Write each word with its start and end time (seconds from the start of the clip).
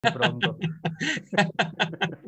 pronto. 0.00 0.58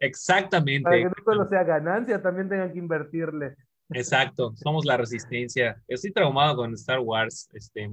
Exactamente. 0.00 0.82
Para 0.82 0.96
que 0.96 1.04
no 1.04 1.14
solo 1.24 1.48
sea 1.48 1.64
ganancia, 1.64 2.22
también 2.22 2.48
tengan 2.48 2.72
que 2.72 2.78
invertirle. 2.78 3.54
Exacto, 3.90 4.54
somos 4.56 4.84
la 4.84 4.96
resistencia. 4.96 5.80
Estoy 5.86 6.12
traumado 6.12 6.56
con 6.56 6.72
Star 6.74 7.00
Wars, 7.00 7.48
este, 7.52 7.90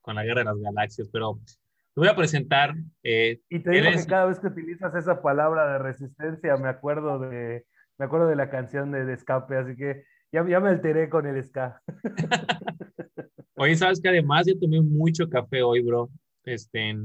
con 0.00 0.14
la 0.14 0.24
Guerra 0.24 0.40
de 0.40 0.44
las 0.44 0.58
Galaxias, 0.58 1.08
pero 1.12 1.40
te 1.46 2.00
voy 2.00 2.08
a 2.08 2.16
presentar. 2.16 2.74
Eh, 3.02 3.40
y 3.48 3.60
te 3.60 3.70
digo 3.70 3.90
que 3.90 4.06
cada 4.06 4.26
vez 4.26 4.38
que 4.38 4.48
utilizas 4.48 4.94
esa 4.94 5.22
palabra 5.22 5.72
de 5.72 5.78
resistencia, 5.78 6.56
me 6.56 6.68
acuerdo 6.68 7.18
de, 7.18 7.64
me 7.98 8.04
acuerdo 8.04 8.28
de 8.28 8.36
la 8.36 8.50
canción 8.50 8.92
de, 8.92 9.10
Escape, 9.12 9.56
así 9.56 9.76
que 9.76 10.04
ya, 10.30 10.46
ya 10.46 10.60
me 10.60 10.68
alteré 10.68 11.08
con 11.08 11.26
el 11.26 11.42
ska. 11.42 11.82
Oye, 13.56 13.76
sabes 13.76 14.00
que 14.00 14.08
además 14.08 14.46
yo 14.46 14.58
tomé 14.58 14.80
mucho 14.80 15.28
café 15.28 15.62
hoy, 15.62 15.82
bro. 15.82 16.10
Este, 16.44 16.96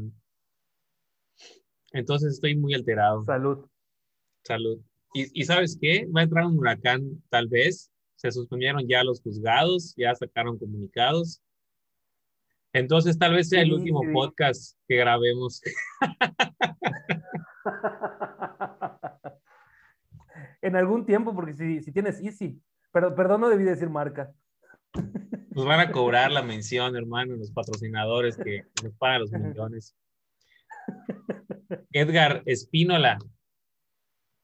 entonces 1.91 2.33
estoy 2.33 2.55
muy 2.55 2.73
alterado. 2.73 3.23
Salud. 3.23 3.65
Salud. 4.43 4.79
Y, 5.13 5.41
y 5.41 5.45
sabes 5.45 5.77
qué? 5.79 6.07
Va 6.15 6.21
a 6.21 6.23
entrar 6.23 6.45
un 6.45 6.57
huracán, 6.57 7.23
tal 7.29 7.47
vez. 7.47 7.91
Se 8.15 8.31
suspendieron 8.31 8.87
ya 8.87 9.03
los 9.03 9.21
juzgados, 9.21 9.93
ya 9.95 10.13
sacaron 10.15 10.57
comunicados. 10.57 11.41
Entonces 12.73 13.17
tal 13.17 13.33
vez 13.33 13.49
sea 13.49 13.61
el 13.61 13.73
último 13.73 14.01
podcast 14.13 14.77
que 14.87 14.97
grabemos. 14.97 15.61
en 20.61 20.75
algún 20.75 21.05
tiempo, 21.05 21.33
porque 21.33 21.53
si, 21.53 21.81
si 21.81 21.91
tienes 21.91 22.21
Easy, 22.21 22.61
pero 22.91 23.15
perdón, 23.15 23.41
no 23.41 23.49
debí 23.49 23.63
decir 23.63 23.89
marca. 23.89 24.31
Nos 25.51 25.65
van 25.65 25.79
a 25.79 25.91
cobrar 25.91 26.31
la 26.31 26.43
mención, 26.43 26.95
hermano, 26.95 27.35
los 27.35 27.51
patrocinadores 27.51 28.37
que 28.37 28.65
nos 28.83 28.93
pagan 28.93 29.21
los 29.21 29.31
millones. 29.31 29.95
Edgar 31.91 32.43
Espínola, 32.45 33.17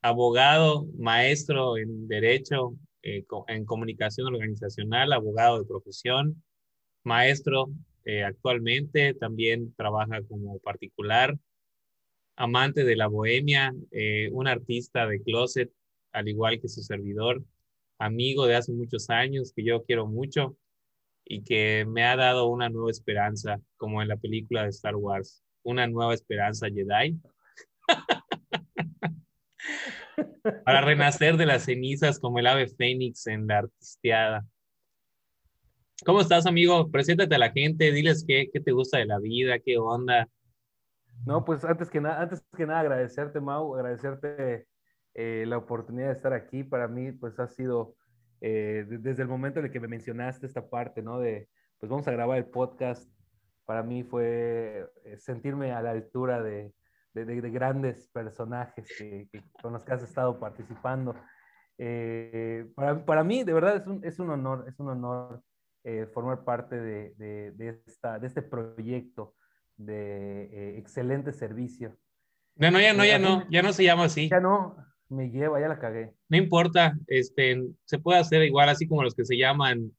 abogado, 0.02 0.88
maestro 0.98 1.78
en 1.78 2.08
Derecho, 2.08 2.76
eh, 3.02 3.26
en 3.48 3.66
Comunicación 3.66 4.28
Organizacional, 4.28 5.14
abogado 5.14 5.60
de 5.60 5.66
profesión, 5.66 6.44
maestro 7.04 7.70
eh, 8.06 8.24
actualmente, 8.24 9.14
también 9.14 9.74
trabaja 9.76 10.22
como 10.24 10.60
particular, 10.60 11.38
amante 12.36 12.84
de 12.84 12.96
la 12.96 13.08
bohemia, 13.08 13.74
eh, 13.92 14.30
un 14.32 14.48
artista 14.48 15.08
de 15.08 15.22
closet, 15.22 15.72
al 16.12 16.28
igual 16.28 16.60
que 16.60 16.68
su 16.68 16.82
servidor, 16.82 17.44
amigo 17.98 18.46
de 18.46 18.56
hace 18.56 18.74
muchos 18.74 19.10
años 19.10 19.54
que 19.56 19.64
yo 19.64 19.84
quiero 19.84 20.08
mucho 20.08 20.58
y 21.26 21.44
que 21.44 21.86
me 21.88 22.04
ha 22.04 22.16
dado 22.16 22.48
una 22.48 22.70
nueva 22.70 22.92
esperanza, 22.92 23.62
como 23.78 24.02
en 24.02 24.10
la 24.10 24.18
película 24.18 24.64
de 24.64 24.70
Star 24.70 24.96
Wars, 24.96 25.43
una 25.64 25.88
nueva 25.88 26.14
esperanza 26.14 26.68
Jedi. 26.68 27.20
Para 30.66 30.82
renacer 30.82 31.38
de 31.38 31.46
las 31.46 31.64
cenizas 31.64 32.20
como 32.20 32.40
el 32.40 32.48
ave 32.48 32.68
fénix 32.68 33.28
en 33.28 33.48
la 33.48 33.60
artisteada. 33.60 34.46
¿Cómo 36.06 36.20
estás, 36.22 36.46
amigo? 36.46 36.92
Preséntate 36.92 37.36
a 37.36 37.40
la 37.40 37.52
gente, 37.52 37.92
diles 37.92 38.26
qué, 38.28 38.50
qué 38.52 38.60
te 38.60 38.74
gusta 38.74 38.98
de 38.98 39.06
la 39.06 39.20
vida, 39.20 39.60
qué 39.60 39.78
onda. 39.78 40.28
No, 41.26 41.46
pues 41.46 41.64
antes 41.64 41.90
que 41.90 42.02
nada, 42.02 42.22
antes 42.22 42.44
que 42.58 42.66
nada 42.66 42.82
agradecerte, 42.82 43.40
Mau, 43.40 43.76
agradecerte 43.76 44.68
eh, 45.14 45.46
la 45.48 45.58
oportunidad 45.58 46.08
de 46.08 46.14
estar 46.14 46.34
aquí. 46.34 46.64
Para 46.64 46.88
mí, 46.88 47.12
pues 47.14 47.40
ha 47.40 47.48
sido 47.48 47.96
eh, 48.42 48.86
desde 48.88 49.22
el 49.22 49.30
momento 49.30 49.60
en 49.60 49.68
el 49.68 49.72
que 49.72 49.80
me 49.80 49.88
mencionaste 49.88 50.46
esta 50.46 50.70
parte, 50.70 51.02
¿no? 51.02 51.20
De, 51.20 51.48
pues 51.80 51.90
vamos 51.90 52.08
a 52.08 52.12
grabar 52.12 52.38
el 52.38 52.46
podcast. 52.46 53.10
Para 53.66 53.84
mí 53.84 54.04
fue 54.04 54.90
eh, 55.06 55.18
sentirme 55.18 55.72
a 55.72 55.82
la 55.82 55.92
altura 55.92 56.42
de, 56.42 56.74
de, 57.14 57.26
de 57.26 57.50
grandes 57.50 58.08
personajes 58.10 58.88
que, 58.98 59.30
con 59.62 59.74
los 59.74 59.84
que 59.84 59.94
has 59.94 60.04
estado 60.04 60.40
participando. 60.40 61.16
para, 62.76 63.06
para, 63.06 63.24
mí, 63.24 63.44
de 63.44 63.54
verdad, 63.54 63.78
es 63.78 63.88
un, 63.88 64.04
es 64.04 64.20
un 64.20 64.30
honor, 64.30 64.66
es 64.68 64.80
un 64.80 64.90
honor 64.90 65.44
eh, 65.86 66.06
formar 66.14 66.46
parte 66.46 66.80
de, 66.80 67.14
de, 67.52 67.82
esta, 67.86 68.18
de 68.18 68.28
este 68.28 68.42
proyecto 68.42 69.36
de 69.76 70.44
eh, 70.44 70.78
excelente 70.78 71.34
servicio. 71.34 71.98
No, 72.56 72.72
no, 72.72 72.80
ya 72.80 72.94
no, 72.94 73.04
ya 73.04 73.20
no, 73.20 73.44
ya 73.50 73.62
no 73.62 73.74
se 73.74 73.84
llama 73.84 74.06
así. 74.06 74.30
Ya 74.30 74.40
no, 74.40 74.78
me 75.10 75.30
lleva, 75.30 75.60
ya 75.60 75.68
la 75.68 75.80
cagué. 75.80 76.14
No 76.30 76.38
importa, 76.38 76.98
este, 77.08 77.62
se 77.84 78.00
puede 78.00 78.20
hacer 78.20 78.44
igual 78.44 78.70
así 78.70 78.88
como 78.88 79.04
los 79.04 79.14
que 79.14 79.26
se 79.26 79.36
llaman 79.36 79.92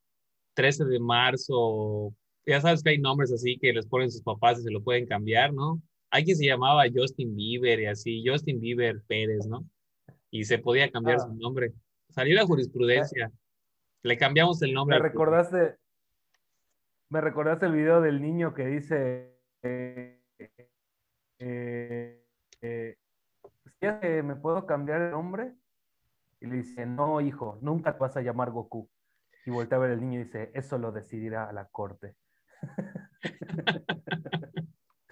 13 0.54 0.86
de 0.86 1.00
marzo, 1.00 2.14
ya 2.46 2.60
sabes 2.60 2.82
que 2.82 2.90
hay 2.90 2.98
nombres 2.98 3.32
así 3.32 3.58
que 3.58 3.72
les 3.72 3.86
ponen 3.86 4.10
sus 4.10 4.22
papás 4.22 4.58
y 4.58 4.62
se 4.62 4.70
lo 4.70 4.82
pueden 4.82 5.06
cambiar, 5.06 5.52
¿no? 5.52 5.80
Hay 6.10 6.24
quien 6.24 6.36
se 6.36 6.46
llamaba 6.46 6.84
Justin 6.94 7.34
Bieber 7.34 7.80
y 7.80 7.86
así, 7.86 8.22
Justin 8.24 8.60
Bieber 8.60 9.02
Pérez, 9.06 9.46
¿no? 9.46 9.64
Y 10.30 10.44
se 10.44 10.58
podía 10.58 10.90
cambiar 10.90 11.16
ah. 11.16 11.26
su 11.26 11.34
nombre. 11.34 11.72
Salió 12.10 12.34
la 12.34 12.46
jurisprudencia. 12.46 13.32
Le 14.02 14.18
cambiamos 14.18 14.62
el 14.62 14.74
nombre. 14.74 14.96
Me 14.96 15.02
recordaste, 15.02 15.76
me 17.08 17.20
recordaste 17.20 17.66
el 17.66 17.72
video 17.72 18.00
del 18.00 18.20
niño 18.20 18.54
que 18.54 18.66
dice, 18.66 19.34
eh, 19.62 20.20
eh, 21.38 22.22
eh, 22.60 24.22
¿me 24.22 24.36
puedo 24.36 24.66
cambiar 24.66 25.00
el 25.02 25.10
nombre? 25.12 25.54
Y 26.40 26.46
le 26.46 26.56
dice, 26.56 26.84
no, 26.84 27.20
hijo, 27.20 27.58
nunca 27.62 27.94
te 27.94 27.98
vas 28.00 28.16
a 28.16 28.20
llamar 28.20 28.50
Goku. 28.50 28.88
Y 29.46 29.50
voltea 29.50 29.78
a 29.78 29.80
ver 29.80 29.90
el 29.90 30.00
niño 30.00 30.20
y 30.20 30.24
dice, 30.24 30.50
eso 30.54 30.78
lo 30.78 30.92
decidirá 30.92 31.50
la 31.52 31.66
corte. 31.68 32.14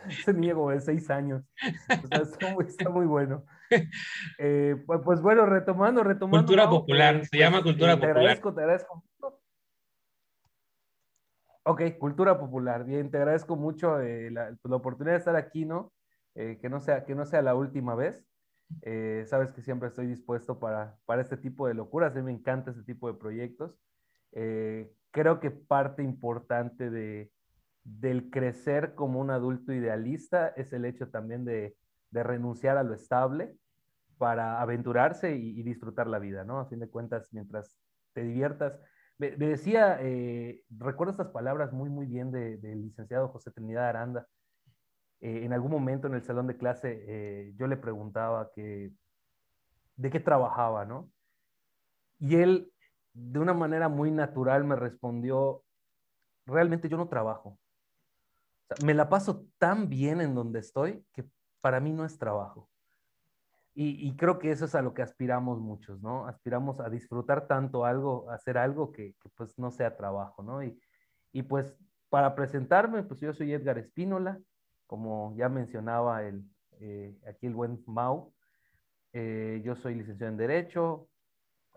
Ese 0.08 0.32
niño 0.34 0.54
como 0.54 0.70
de 0.70 0.80
seis 0.80 1.08
años. 1.10 1.44
está, 2.68 2.90
muy, 2.90 3.06
bueno. 3.06 3.44
Pues, 4.86 5.00
pues, 5.02 5.22
bueno, 5.22 5.46
retomando, 5.46 6.02
retomando. 6.02 6.46
Cultura 6.46 6.68
popular, 6.68 7.24
se 7.24 7.38
llama 7.38 7.62
pues, 7.62 7.72
cultura 7.72 7.94
popular. 7.94 8.14
Te 8.14 8.20
agradezco, 8.20 8.54
te 8.54 8.60
agradezco. 8.60 9.04
Ok, 11.64 11.82
cultura 11.98 12.38
popular. 12.38 12.84
Bien, 12.84 13.10
te 13.10 13.18
agradezco 13.18 13.56
mucho 13.56 14.00
eh, 14.00 14.30
la, 14.30 14.50
la, 14.50 14.76
oportunidad 14.76 15.14
de 15.14 15.18
estar 15.18 15.36
aquí, 15.36 15.64
¿no? 15.64 15.92
Eh, 16.34 16.58
que, 16.60 16.68
no 16.68 16.80
sea, 16.80 17.04
que 17.04 17.14
no 17.14 17.24
sea 17.24 17.40
la 17.40 17.54
última 17.54 17.94
vez. 17.94 18.26
Eh, 18.82 19.24
sabes 19.28 19.52
que 19.52 19.62
siempre 19.62 19.88
estoy 19.88 20.06
dispuesto 20.06 20.58
para, 20.58 20.96
para 21.04 21.22
este 21.22 21.36
tipo 21.36 21.68
de 21.68 21.74
locuras. 21.74 22.12
A 22.12 22.16
mí 22.16 22.22
me 22.22 22.32
encanta 22.32 22.72
este 22.72 22.82
tipo 22.82 23.06
de 23.06 23.18
proyectos. 23.18 23.78
creo 24.32 25.40
que 25.40 25.50
parte 25.50 26.02
importante 26.02 26.90
de, 26.90 27.30
del 27.84 28.30
crecer 28.30 28.94
como 28.94 29.20
un 29.20 29.30
adulto 29.30 29.72
idealista 29.72 30.48
es 30.48 30.72
el 30.72 30.84
hecho 30.84 31.08
también 31.08 31.44
de, 31.44 31.76
de 32.10 32.22
renunciar 32.22 32.76
a 32.76 32.84
lo 32.84 32.94
estable 32.94 33.56
para 34.18 34.60
aventurarse 34.60 35.34
y, 35.34 35.62
disfrutar 35.64 36.06
la 36.06 36.20
vida, 36.20 36.44
¿no? 36.44 36.60
A 36.60 36.66
fin 36.66 36.78
de 36.78 36.88
cuentas, 36.88 37.28
mientras 37.32 37.80
te 38.12 38.22
diviertas, 38.22 38.78
me, 39.18 39.32
decía, 39.32 39.98
eh, 40.00 40.62
recuerdo 40.70 41.10
estas 41.10 41.32
palabras 41.32 41.72
muy, 41.72 41.90
muy 41.90 42.06
bien 42.06 42.30
del 42.30 42.82
licenciado 42.82 43.28
José 43.30 43.50
Trinidad 43.50 43.88
Aranda. 43.88 44.28
Eh, 45.20 45.44
en 45.44 45.52
algún 45.52 45.72
momento 45.72 46.06
en 46.06 46.14
el 46.14 46.22
salón 46.22 46.46
de 46.46 46.56
clase 46.56 47.04
eh, 47.08 47.52
yo 47.56 47.66
le 47.66 47.76
preguntaba 47.76 48.50
que, 48.54 48.92
de 49.96 50.10
qué 50.10 50.20
trabajaba, 50.20 50.84
¿no? 50.84 51.10
Y 52.20 52.36
él, 52.36 52.72
de 53.14 53.40
una 53.40 53.54
manera 53.54 53.88
muy 53.88 54.12
natural, 54.12 54.62
me 54.62 54.76
respondió, 54.76 55.64
realmente 56.46 56.88
yo 56.88 56.96
no 56.96 57.08
trabajo. 57.08 57.58
Me 58.84 58.94
la 58.94 59.08
paso 59.08 59.46
tan 59.58 59.88
bien 59.88 60.20
en 60.20 60.34
donde 60.34 60.60
estoy 60.60 61.04
que 61.12 61.24
para 61.60 61.80
mí 61.80 61.92
no 61.92 62.04
es 62.04 62.18
trabajo. 62.18 62.68
Y, 63.74 64.14
creo 64.16 64.38
que 64.38 64.50
eso 64.50 64.66
es 64.66 64.74
a 64.74 64.82
lo 64.82 64.92
que 64.92 65.00
aspiramos 65.00 65.58
muchos, 65.58 66.02
¿no? 66.02 66.26
Aspiramos 66.26 66.78
a 66.78 66.90
disfrutar 66.90 67.46
tanto 67.46 67.86
algo, 67.86 68.28
hacer 68.30 68.58
algo 68.58 68.92
que, 68.92 69.14
pues 69.34 69.58
no 69.58 69.70
sea 69.70 69.96
trabajo, 69.96 70.42
¿no? 70.42 70.62
Y, 70.62 70.78
y, 71.32 71.42
pues 71.42 71.74
para 72.10 72.34
presentarme, 72.34 73.02
pues 73.02 73.20
yo 73.20 73.32
soy 73.32 73.54
Edgar 73.54 73.78
Espínola, 73.78 74.38
como 74.86 75.34
ya 75.36 75.48
mencionaba 75.48 76.22
el, 76.22 76.44
eh, 76.80 77.16
aquí 77.26 77.46
el 77.46 77.54
buen 77.54 77.82
Mau. 77.86 78.34
Eh, 79.14 79.62
yo 79.64 79.74
soy 79.74 79.94
licenciado 79.94 80.30
en 80.32 80.36
Derecho, 80.36 81.08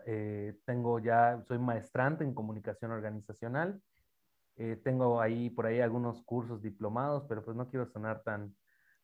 eh, 0.04 0.58
tengo 0.64 0.98
ya, 0.98 1.42
soy 1.48 1.58
maestrante 1.58 2.24
en 2.24 2.34
comunicación 2.34 2.90
organizacional, 2.90 3.80
tengo 4.82 5.20
ahí 5.20 5.50
por 5.50 5.66
ahí 5.66 5.80
algunos 5.80 6.22
cursos 6.22 6.62
diplomados, 6.62 7.24
pero 7.28 7.44
pues 7.44 7.56
no 7.56 7.68
quiero 7.68 7.86
sonar 7.86 8.22
tan, 8.22 8.54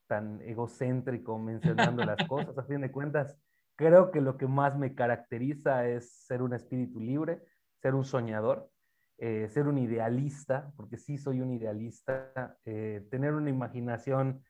tan 0.06 0.40
egocéntrico 0.42 1.38
mencionando 1.38 2.04
las 2.04 2.16
cosas. 2.28 2.56
A 2.56 2.62
fin 2.64 2.80
de 2.80 2.90
cuentas, 2.90 3.38
creo 3.76 4.10
que 4.10 4.20
lo 4.20 4.36
que 4.36 4.46
más 4.46 4.78
me 4.78 4.94
caracteriza 4.94 5.86
es 5.86 6.12
ser 6.26 6.42
un 6.42 6.54
espíritu 6.54 7.00
libre, 7.00 7.42
ser 7.80 7.94
un 7.94 8.04
soñador, 8.04 8.70
eh, 9.18 9.48
ser 9.48 9.68
un 9.68 9.78
idealista, 9.78 10.72
porque 10.76 10.96
sí 10.96 11.16
soy 11.16 11.40
un 11.40 11.52
idealista, 11.52 12.56
eh, 12.64 13.06
tener 13.10 13.34
una 13.34 13.50
imaginación 13.50 14.42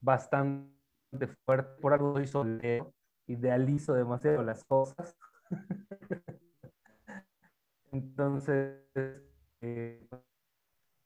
bastante 0.00 1.26
fuerte, 1.44 1.80
por 1.80 1.92
algo 1.92 2.14
soy 2.14 2.26
soltero, 2.26 2.94
idealizo 3.26 3.94
demasiado 3.94 4.42
las 4.42 4.64
cosas. 4.64 5.16
Entonces, 7.92 8.76
eh, 9.60 10.06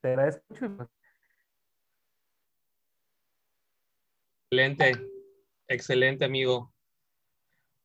te 0.00 0.08
agradezco 0.08 0.42
mucho 0.48 0.90
Excelente, 4.50 4.92
excelente 5.66 6.24
amigo. 6.24 6.72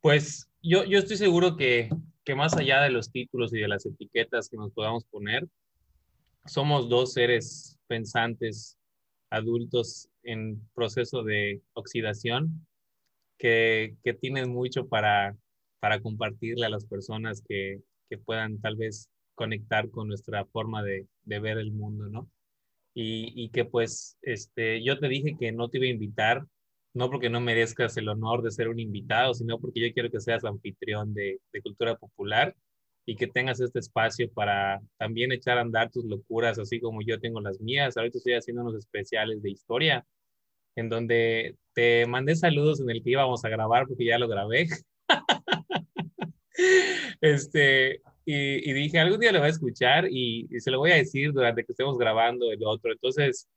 Pues 0.01 0.49
yo, 0.61 0.83
yo 0.83 0.99
estoy 0.99 1.17
seguro 1.17 1.55
que, 1.55 1.89
que 2.23 2.35
más 2.35 2.55
allá 2.57 2.81
de 2.81 2.91
los 2.91 3.11
títulos 3.11 3.53
y 3.53 3.59
de 3.59 3.67
las 3.67 3.85
etiquetas 3.85 4.49
que 4.49 4.57
nos 4.57 4.71
podamos 4.71 5.05
poner, 5.05 5.47
somos 6.45 6.89
dos 6.89 7.13
seres 7.13 7.79
pensantes 7.87 8.77
adultos 9.29 10.09
en 10.23 10.61
proceso 10.75 11.23
de 11.23 11.61
oxidación 11.73 12.67
que, 13.37 13.95
que 14.03 14.13
tienen 14.13 14.51
mucho 14.51 14.87
para, 14.87 15.35
para 15.79 16.01
compartirle 16.01 16.65
a 16.65 16.69
las 16.69 16.85
personas 16.85 17.41
que, 17.47 17.81
que 18.09 18.17
puedan 18.17 18.59
tal 18.61 18.75
vez 18.75 19.09
conectar 19.35 19.89
con 19.89 20.07
nuestra 20.07 20.45
forma 20.45 20.83
de, 20.83 21.07
de 21.23 21.39
ver 21.39 21.57
el 21.57 21.71
mundo, 21.71 22.09
¿no? 22.09 22.29
Y, 22.93 23.31
y, 23.35 23.49
que 23.49 23.65
pues 23.65 24.17
este, 24.21 24.83
yo 24.83 24.99
te 24.99 25.07
dije 25.07 25.37
que 25.39 25.51
no 25.51 25.69
te 25.69 25.77
iba 25.77 25.85
a 25.85 25.89
invitar, 25.89 26.45
no 26.93 27.09
porque 27.09 27.29
no 27.29 27.39
merezcas 27.39 27.95
el 27.97 28.09
honor 28.09 28.41
de 28.41 28.51
ser 28.51 28.67
un 28.67 28.79
invitado, 28.79 29.33
sino 29.33 29.59
porque 29.59 29.79
yo 29.79 29.93
quiero 29.93 30.09
que 30.09 30.19
seas 30.19 30.43
anfitrión 30.43 31.13
de, 31.13 31.39
de 31.53 31.61
cultura 31.61 31.95
popular 31.95 32.55
y 33.05 33.15
que 33.15 33.27
tengas 33.27 33.59
este 33.59 33.79
espacio 33.79 34.31
para 34.31 34.81
también 34.97 35.31
echar 35.31 35.57
a 35.57 35.61
andar 35.61 35.89
tus 35.89 36.05
locuras, 36.05 36.59
así 36.59 36.79
como 36.79 37.01
yo 37.01 37.19
tengo 37.19 37.41
las 37.41 37.59
mías. 37.59 37.97
Ahorita 37.97 38.17
estoy 38.17 38.33
haciendo 38.33 38.61
unos 38.61 38.75
especiales 38.75 39.41
de 39.41 39.51
historia, 39.51 40.05
en 40.75 40.89
donde 40.89 41.55
te 41.73 42.05
mandé 42.05 42.35
saludos 42.35 42.81
en 42.81 42.89
el 42.89 43.03
que 43.03 43.11
íbamos 43.11 43.43
a 43.45 43.49
grabar, 43.49 43.87
porque 43.87 44.05
ya 44.05 44.19
lo 44.19 44.27
grabé. 44.27 44.67
este, 47.21 48.01
y, 48.25 48.73
dije, 48.73 48.99
algún 48.99 49.19
día 49.19 49.31
lo 49.31 49.39
voy 49.39 49.47
a 49.47 49.51
escuchar 49.51 50.07
y, 50.09 50.47
se 50.59 50.71
lo 50.71 50.79
voy 50.79 50.91
a 50.91 50.95
decir 50.95 51.33
durante 51.33 51.65
que 51.65 51.71
estemos 51.71 51.97
grabando 51.97 52.51
el 52.51 52.63
otro. 52.63 52.91
Entonces, 52.91 53.49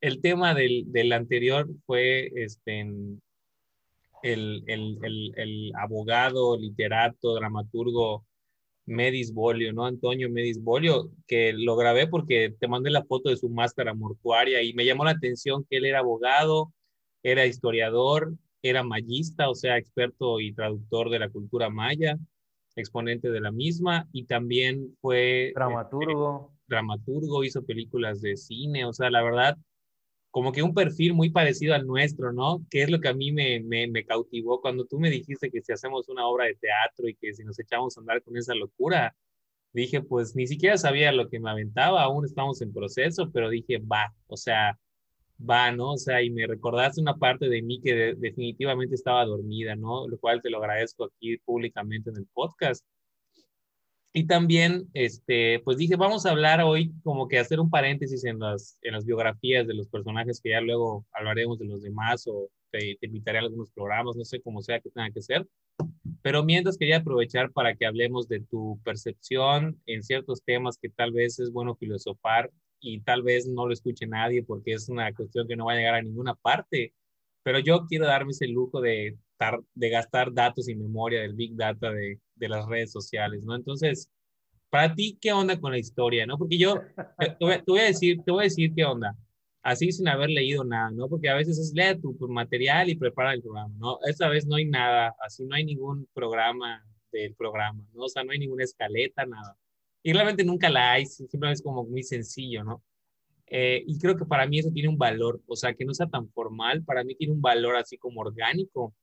el 0.00 0.20
tema 0.20 0.54
del, 0.54 0.84
del 0.86 1.12
anterior 1.12 1.68
fue 1.86 2.30
este, 2.34 2.80
el, 2.80 4.64
el, 4.66 4.98
el, 5.02 5.32
el 5.36 5.72
abogado, 5.76 6.56
literato, 6.58 7.34
dramaturgo 7.34 8.26
Medis 8.86 9.32
Bolio, 9.32 9.72
¿no? 9.72 9.86
Antonio 9.86 10.28
Medis 10.28 10.62
Bolio, 10.62 11.10
que 11.26 11.52
lo 11.52 11.76
grabé 11.76 12.06
porque 12.06 12.54
te 12.58 12.68
mandé 12.68 12.90
la 12.90 13.04
foto 13.04 13.30
de 13.30 13.36
su 13.36 13.48
máscara 13.48 13.94
mortuaria 13.94 14.62
y 14.62 14.74
me 14.74 14.84
llamó 14.84 15.04
la 15.04 15.12
atención 15.12 15.64
que 15.68 15.76
él 15.76 15.84
era 15.86 16.00
abogado, 16.00 16.72
era 17.22 17.46
historiador, 17.46 18.34
era 18.62 18.82
mayista, 18.82 19.48
o 19.48 19.54
sea, 19.54 19.78
experto 19.78 20.40
y 20.40 20.52
traductor 20.52 21.10
de 21.10 21.20
la 21.20 21.28
cultura 21.30 21.70
maya, 21.70 22.18
exponente 22.80 23.30
de 23.30 23.40
la 23.40 23.52
misma 23.52 24.08
y 24.12 24.24
también 24.24 24.96
fue 25.00 25.52
dramaturgo. 25.54 26.50
Este, 26.52 26.60
dramaturgo, 26.68 27.44
hizo 27.44 27.64
películas 27.64 28.20
de 28.20 28.36
cine, 28.36 28.84
o 28.84 28.92
sea, 28.92 29.10
la 29.10 29.22
verdad, 29.22 29.56
como 30.30 30.52
que 30.52 30.62
un 30.62 30.74
perfil 30.74 31.14
muy 31.14 31.30
parecido 31.30 31.74
al 31.74 31.86
nuestro, 31.86 32.32
¿no? 32.32 32.64
Que 32.70 32.82
es 32.82 32.90
lo 32.90 33.00
que 33.00 33.08
a 33.08 33.14
mí 33.14 33.32
me, 33.32 33.60
me, 33.60 34.04
cautivó 34.04 34.60
cuando 34.60 34.84
tú 34.86 34.98
me 34.98 35.10
dijiste 35.10 35.50
que 35.50 35.60
si 35.60 35.72
hacemos 35.72 36.08
una 36.08 36.26
obra 36.26 36.46
de 36.46 36.54
teatro 36.54 37.08
y 37.08 37.14
que 37.16 37.34
si 37.34 37.44
nos 37.44 37.58
echamos 37.58 37.96
a 37.96 38.00
andar 38.00 38.22
con 38.22 38.36
esa 38.36 38.54
locura, 38.54 39.16
dije, 39.72 40.02
pues 40.02 40.36
ni 40.36 40.46
siquiera 40.46 40.78
sabía 40.78 41.12
lo 41.12 41.28
que 41.28 41.40
me 41.40 41.50
aventaba, 41.50 42.02
aún 42.02 42.24
estamos 42.24 42.62
en 42.62 42.72
proceso, 42.72 43.30
pero 43.32 43.48
dije, 43.50 43.78
va, 43.78 44.14
o 44.28 44.36
sea, 44.36 44.78
va, 45.48 45.72
¿no? 45.72 45.92
O 45.92 45.98
sea, 45.98 46.22
y 46.22 46.30
me 46.30 46.46
recordaste 46.46 47.00
una 47.00 47.16
parte 47.16 47.48
de 47.48 47.62
mí 47.62 47.80
que 47.80 48.14
definitivamente 48.16 48.94
estaba 48.94 49.24
dormida, 49.24 49.76
¿no? 49.76 50.06
Lo 50.08 50.18
cual 50.18 50.40
te 50.42 50.50
lo 50.50 50.58
agradezco 50.58 51.04
aquí 51.04 51.38
públicamente 51.38 52.10
en 52.10 52.16
el 52.16 52.26
podcast. 52.32 52.84
Y 54.12 54.26
también, 54.26 54.88
este, 54.92 55.60
pues 55.60 55.76
dije, 55.76 55.94
vamos 55.94 56.26
a 56.26 56.30
hablar 56.30 56.60
hoy 56.62 56.92
como 57.04 57.28
que 57.28 57.38
hacer 57.38 57.60
un 57.60 57.70
paréntesis 57.70 58.24
en 58.24 58.40
las, 58.40 58.76
en 58.82 58.94
las 58.94 59.04
biografías 59.04 59.66
de 59.68 59.74
los 59.74 59.86
personajes 59.88 60.40
que 60.40 60.50
ya 60.50 60.60
luego 60.60 61.06
hablaremos 61.12 61.60
de 61.60 61.66
los 61.66 61.82
demás 61.82 62.26
o 62.26 62.50
te, 62.70 62.98
invitaré 63.02 63.38
a 63.38 63.42
algunos 63.42 63.70
programas, 63.70 64.16
no 64.16 64.24
sé 64.24 64.40
cómo 64.40 64.62
sea 64.62 64.80
que 64.80 64.90
tenga 64.90 65.12
que 65.12 65.22
ser. 65.22 65.46
Pero 66.22 66.42
mientras 66.44 66.76
quería 66.76 66.98
aprovechar 66.98 67.52
para 67.52 67.76
que 67.76 67.86
hablemos 67.86 68.26
de 68.28 68.40
tu 68.40 68.80
percepción 68.84 69.80
en 69.86 70.02
ciertos 70.02 70.42
temas 70.42 70.76
que 70.76 70.88
tal 70.88 71.12
vez 71.12 71.38
es 71.38 71.52
bueno 71.52 71.76
filosofar 71.76 72.50
y 72.80 73.00
tal 73.00 73.22
vez 73.22 73.46
no 73.46 73.66
lo 73.66 73.72
escuche 73.72 74.06
nadie 74.06 74.42
porque 74.42 74.72
es 74.72 74.88
una 74.88 75.12
cuestión 75.14 75.46
que 75.46 75.56
no 75.56 75.66
va 75.66 75.72
a 75.72 75.76
llegar 75.76 75.94
a 75.94 76.02
ninguna 76.02 76.34
parte. 76.34 76.94
Pero 77.42 77.58
yo 77.58 77.86
quiero 77.86 78.06
darme 78.06 78.32
ese 78.32 78.48
lujo 78.48 78.80
de, 78.80 79.16
de 79.74 79.88
gastar 79.90 80.32
datos 80.32 80.68
y 80.68 80.74
memoria 80.74 81.20
del 81.22 81.34
Big 81.34 81.56
Data 81.56 81.90
de, 81.92 82.20
de 82.34 82.48
las 82.48 82.66
redes 82.66 82.92
sociales, 82.92 83.44
¿no? 83.44 83.54
Entonces, 83.54 84.10
para 84.70 84.94
ti, 84.94 85.18
¿qué 85.20 85.32
onda 85.32 85.60
con 85.60 85.72
la 85.72 85.78
historia, 85.78 86.26
no? 86.26 86.38
Porque 86.38 86.56
yo 86.56 86.76
te, 87.18 87.36
voy, 87.66 87.80
a 87.80 87.84
decir, 87.84 88.22
te 88.24 88.30
voy 88.30 88.42
a 88.42 88.44
decir 88.44 88.72
qué 88.74 88.84
onda, 88.84 89.16
así 89.62 89.92
sin 89.92 90.08
haber 90.08 90.30
leído 90.30 90.64
nada, 90.64 90.90
¿no? 90.92 91.08
Porque 91.08 91.28
a 91.28 91.34
veces 91.34 91.58
es 91.58 91.72
lee 91.74 92.00
tu, 92.00 92.16
material 92.28 92.88
y 92.88 92.96
prepara 92.96 93.34
el 93.34 93.42
programa, 93.42 93.74
¿no? 93.78 93.98
Esta 94.06 94.28
vez 94.28 94.46
no 94.46 94.56
hay 94.56 94.64
nada, 94.64 95.14
así 95.20 95.44
no 95.44 95.54
hay 95.56 95.64
ningún 95.64 96.08
programa 96.14 96.82
del 97.12 97.34
programa, 97.34 97.84
¿no? 97.92 98.04
O 98.04 98.08
sea, 98.08 98.24
no 98.24 98.32
hay 98.32 98.38
ninguna 98.38 98.64
escaleta, 98.64 99.26
nada. 99.26 99.56
Y 100.02 100.12
realmente 100.12 100.44
nunca 100.44 100.68
la 100.68 100.92
hay, 100.92 101.06
simplemente 101.06 101.54
es 101.54 101.62
como 101.62 101.84
muy 101.84 102.02
sencillo, 102.02 102.64
¿no? 102.64 102.82
Eh, 103.46 103.82
y 103.86 103.98
creo 103.98 104.16
que 104.16 104.24
para 104.24 104.46
mí 104.46 104.60
eso 104.60 104.70
tiene 104.70 104.88
un 104.88 104.98
valor, 104.98 105.40
o 105.46 105.56
sea, 105.56 105.74
que 105.74 105.84
no 105.84 105.92
sea 105.92 106.06
tan 106.06 106.28
formal, 106.30 106.84
para 106.84 107.02
mí 107.04 107.14
tiene 107.16 107.32
un 107.32 107.42
valor 107.42 107.76
así 107.76 107.98
como 107.98 108.20
orgánico, 108.20 108.94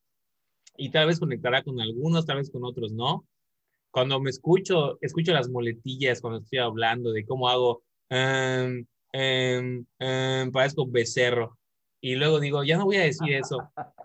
y 0.78 0.90
tal 0.90 1.08
vez 1.08 1.20
conectará 1.20 1.64
con 1.64 1.82
algunos, 1.82 2.26
tal 2.26 2.38
vez 2.38 2.50
con 2.50 2.64
otros 2.64 2.94
no. 2.94 3.26
Cuando 3.92 4.22
me 4.22 4.30
escucho, 4.30 4.98
escucho 5.02 5.34
las 5.34 5.50
moletillas 5.50 6.22
cuando 6.22 6.40
estoy 6.40 6.60
hablando 6.60 7.12
de 7.12 7.26
cómo 7.26 7.50
hago, 7.50 7.84
um, 8.12 8.86
um, 9.14 10.52
parezco 10.52 10.86
becerro. 10.88 11.58
Y 12.00 12.16
luego 12.16 12.40
digo, 12.40 12.64
ya 12.64 12.78
no 12.78 12.86
voy 12.86 12.98
a 12.98 13.04
decir 13.04 13.34
eso. 13.34 13.58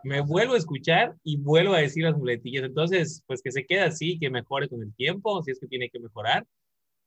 Me 0.03 0.23
vuelvo 0.23 0.55
a 0.55 0.59
escuchar 0.59 1.15
y 1.23 1.37
vuelvo 1.37 1.75
a 1.75 1.81
decir 1.81 2.05
las 2.05 2.17
muletillas. 2.17 2.65
Entonces, 2.65 3.23
pues 3.27 3.43
que 3.43 3.53
se 3.53 3.67
quede 3.67 3.81
así, 3.81 4.19
que 4.19 4.31
mejore 4.31 4.69
con 4.69 4.83
el 4.83 4.95
tiempo, 4.95 5.43
si 5.43 5.51
es 5.51 5.61
que 5.61 5.67
tiene 5.67 5.91
que 5.91 6.01
mejorar. 6.01 6.47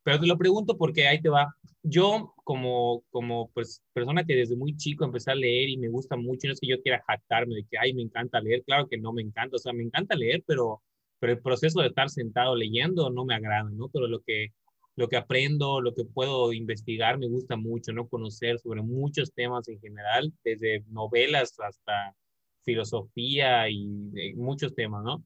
Pero 0.06 0.20
te 0.20 0.28
lo 0.28 0.38
pregunto 0.38 0.78
porque 0.78 1.08
ahí 1.08 1.20
te 1.20 1.30
va. 1.30 1.56
Yo, 1.82 2.36
como, 2.44 3.04
como 3.10 3.50
pues, 3.56 3.82
persona 3.92 4.24
que 4.24 4.36
desde 4.36 4.56
muy 4.56 4.78
chico 4.78 5.04
empecé 5.04 5.32
a 5.32 5.36
leer 5.36 5.68
y 5.70 5.78
me 5.78 5.88
gusta 5.90 6.16
mucho, 6.16 6.48
no 6.48 6.54
es 6.54 6.60
que 6.60 6.68
yo 6.68 6.80
quiera 6.80 7.04
jactarme 7.08 7.56
de 7.56 7.66
que, 7.66 7.80
ay, 7.80 7.92
me 7.96 8.04
encanta 8.04 8.40
leer. 8.40 8.64
Claro 8.66 8.88
que 8.88 9.00
no 9.00 9.12
me 9.14 9.24
encanta, 9.24 9.56
o 9.56 9.60
sea, 9.60 9.74
me 9.74 9.82
encanta 9.82 10.16
leer, 10.16 10.44
pero, 10.46 10.84
pero 11.20 11.34
el 11.34 11.40
proceso 11.40 11.82
de 11.82 11.88
estar 11.88 12.12
sentado 12.12 12.56
leyendo 12.56 13.10
no 13.10 13.26
me 13.26 13.34
agrada, 13.34 13.68
¿no? 13.72 13.90
Pero 13.90 14.08
lo 14.08 14.22
que, 14.22 14.50
lo 14.96 15.10
que 15.10 15.18
aprendo, 15.18 15.82
lo 15.82 15.96
que 15.96 16.06
puedo 16.06 16.54
investigar, 16.54 17.18
me 17.18 17.28
gusta 17.28 17.56
mucho, 17.56 17.92
¿no? 17.92 18.08
Conocer 18.08 18.60
sobre 18.60 18.84
muchos 18.84 19.34
temas 19.34 19.68
en 19.70 19.80
general, 19.80 20.32
desde 20.44 20.84
novelas 20.92 21.60
hasta 21.60 22.16
filosofía 22.64 23.72
y 23.72 24.36
muchos 24.36 24.76
temas, 24.76 25.04
¿no? 25.04 25.24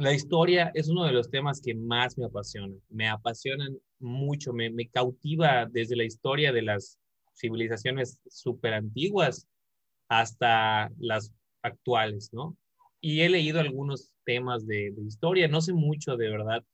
La 0.00 0.12
historia 0.12 0.72
es 0.74 0.88
uno 0.88 1.04
de 1.04 1.12
los 1.12 1.30
temas 1.30 1.60
que 1.60 1.72
más 1.74 2.18
me 2.18 2.24
apasionan. 2.24 2.80
Me 2.88 3.08
apasionan 3.08 3.78
mucho, 4.00 4.52
me, 4.52 4.88
cautiva 4.88 5.66
desde 5.66 5.94
la 5.94 6.04
historia 6.04 6.52
de 6.52 6.62
las 6.62 6.98
civilizaciones 7.36 8.20
súper 8.28 8.74
antiguas 8.74 9.46
hasta 10.08 10.90
las 10.98 11.32
actuales, 11.62 12.30
¿no? 12.32 12.56
Y 13.00 13.20
he 13.20 13.28
leído 13.28 13.60
algunos 13.60 14.12
temas 14.24 14.66
de, 14.66 14.90
de, 14.90 15.02
historia, 15.02 15.46
no 15.46 15.60
sé 15.60 15.72
mucho 15.72 16.16
de 16.16 16.28
verdad, 16.28 16.64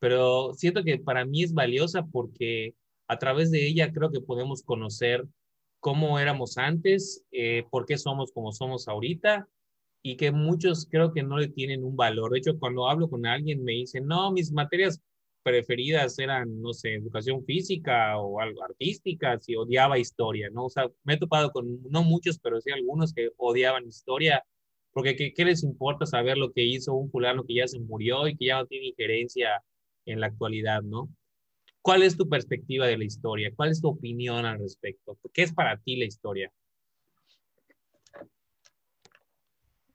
pero 0.00 0.52
siento 0.54 0.82
que 0.82 0.98
para 0.98 1.24
mí 1.24 1.44
es 1.44 1.54
valiosa 1.54 2.04
porque 2.06 2.74
a 3.06 3.18
través 3.18 3.50
de 3.52 3.66
ella 3.66 3.92
creo 3.92 4.10
que 4.10 4.20
podemos 4.20 4.62
conocer 4.62 5.24
cómo 5.78 6.18
éramos 6.18 6.58
antes, 6.58 7.24
eh, 7.30 7.64
por 7.70 7.86
qué 7.86 7.96
somos 7.96 8.32
como 8.32 8.52
somos 8.52 8.88
ahorita 8.88 9.48
y 10.06 10.16
que 10.16 10.30
muchos 10.30 10.86
creo 10.88 11.12
que 11.12 11.24
no 11.24 11.36
le 11.36 11.48
tienen 11.48 11.82
un 11.82 11.96
valor. 11.96 12.30
De 12.30 12.38
hecho, 12.38 12.56
cuando 12.60 12.88
hablo 12.88 13.10
con 13.10 13.26
alguien 13.26 13.64
me 13.64 13.72
dicen, 13.72 14.06
no, 14.06 14.30
mis 14.30 14.52
materias 14.52 15.02
preferidas 15.42 16.16
eran, 16.20 16.60
no 16.62 16.72
sé, 16.72 16.94
educación 16.94 17.44
física 17.44 18.16
o 18.16 18.40
algo 18.40 18.62
artística, 18.62 19.36
si 19.40 19.56
odiaba 19.56 19.98
historia, 19.98 20.48
¿no? 20.52 20.66
O 20.66 20.70
sea, 20.70 20.88
me 21.02 21.14
he 21.14 21.18
topado 21.18 21.50
con, 21.50 21.82
no 21.90 22.04
muchos, 22.04 22.38
pero 22.38 22.60
sí 22.60 22.70
algunos 22.70 23.12
que 23.12 23.30
odiaban 23.36 23.88
historia, 23.88 24.44
porque 24.92 25.16
¿qué, 25.16 25.34
qué 25.34 25.44
les 25.44 25.64
importa 25.64 26.06
saber 26.06 26.38
lo 26.38 26.52
que 26.52 26.64
hizo 26.64 26.94
un 26.94 27.10
fulano 27.10 27.44
que 27.44 27.56
ya 27.56 27.66
se 27.66 27.80
murió 27.80 28.28
y 28.28 28.36
que 28.36 28.46
ya 28.46 28.58
no 28.58 28.66
tiene 28.66 28.86
injerencia 28.88 29.60
en 30.04 30.20
la 30.20 30.28
actualidad, 30.28 30.82
¿no? 30.82 31.08
¿Cuál 31.82 32.04
es 32.04 32.16
tu 32.16 32.28
perspectiva 32.28 32.86
de 32.86 32.96
la 32.98 33.04
historia? 33.04 33.52
¿Cuál 33.56 33.70
es 33.72 33.80
tu 33.80 33.88
opinión 33.88 34.46
al 34.46 34.60
respecto? 34.60 35.18
¿Qué 35.32 35.42
es 35.42 35.52
para 35.52 35.78
ti 35.78 35.96
la 35.96 36.04
historia? 36.04 36.52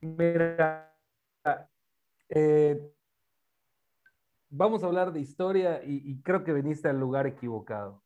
Mira, 0.01 0.97
eh, 2.29 2.91
vamos 4.49 4.83
a 4.83 4.87
hablar 4.87 5.13
de 5.13 5.19
historia 5.19 5.83
y, 5.83 6.19
creo 6.23 6.43
que 6.43 6.53
veniste 6.53 6.87
al 6.87 6.99
lugar 6.99 7.27
equivocado. 7.27 8.03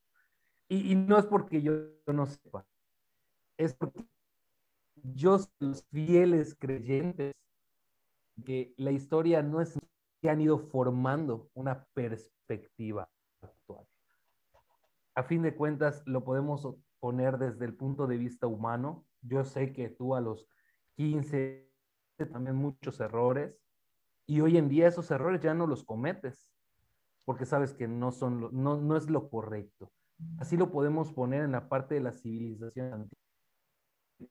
Y, 0.67 0.95
no 0.95 1.17
es 1.17 1.25
porque 1.25 1.61
yo, 1.61 1.73
no 2.07 2.25
sepa, 2.25 2.65
es 3.57 3.73
porque 3.73 4.05
yo 5.03 5.39
soy 5.39 5.49
los 5.59 5.85
fieles 5.85 6.55
creyentes 6.55 7.33
que 8.43 8.73
la 8.77 8.91
historia 8.91 9.41
no 9.41 9.61
es 9.61 9.79
que 10.21 10.29
han 10.29 10.41
ido 10.41 10.59
formando 10.59 11.49
una 11.53 11.85
perspectiva 11.93 13.09
actual. 13.41 13.85
A 15.13 15.23
fin 15.23 15.43
de 15.43 15.55
cuentas, 15.55 16.03
lo 16.05 16.25
podemos 16.25 16.67
poner 16.99 17.37
desde 17.37 17.63
el 17.63 17.75
punto 17.75 18.07
de 18.07 18.17
vista 18.17 18.47
humano, 18.47 19.05
yo 19.21 19.45
sé 19.45 19.71
que 19.71 19.89
tú 19.89 20.15
a 20.15 20.21
los 20.21 20.47
15 20.95 21.65
también 22.25 22.55
muchos 22.55 22.99
errores 23.01 23.59
y 24.25 24.41
hoy 24.41 24.57
en 24.57 24.69
día 24.69 24.87
esos 24.87 25.11
errores 25.11 25.41
ya 25.41 25.53
no 25.53 25.67
los 25.67 25.83
cometes 25.83 26.51
porque 27.25 27.45
sabes 27.45 27.73
que 27.73 27.87
no, 27.87 28.11
son 28.11 28.49
no, 28.51 28.79
no 28.79 28.95
es 28.95 29.09
lo 29.09 29.29
correcto. 29.29 29.91
Así 30.37 30.55
lo 30.55 30.71
podemos 30.71 31.11
poner 31.11 31.43
en 31.43 31.51
la 31.51 31.67
parte 31.67 31.95
de 31.95 32.01
la 32.01 32.13
civilización 32.13 32.93
antigua. 32.93 33.25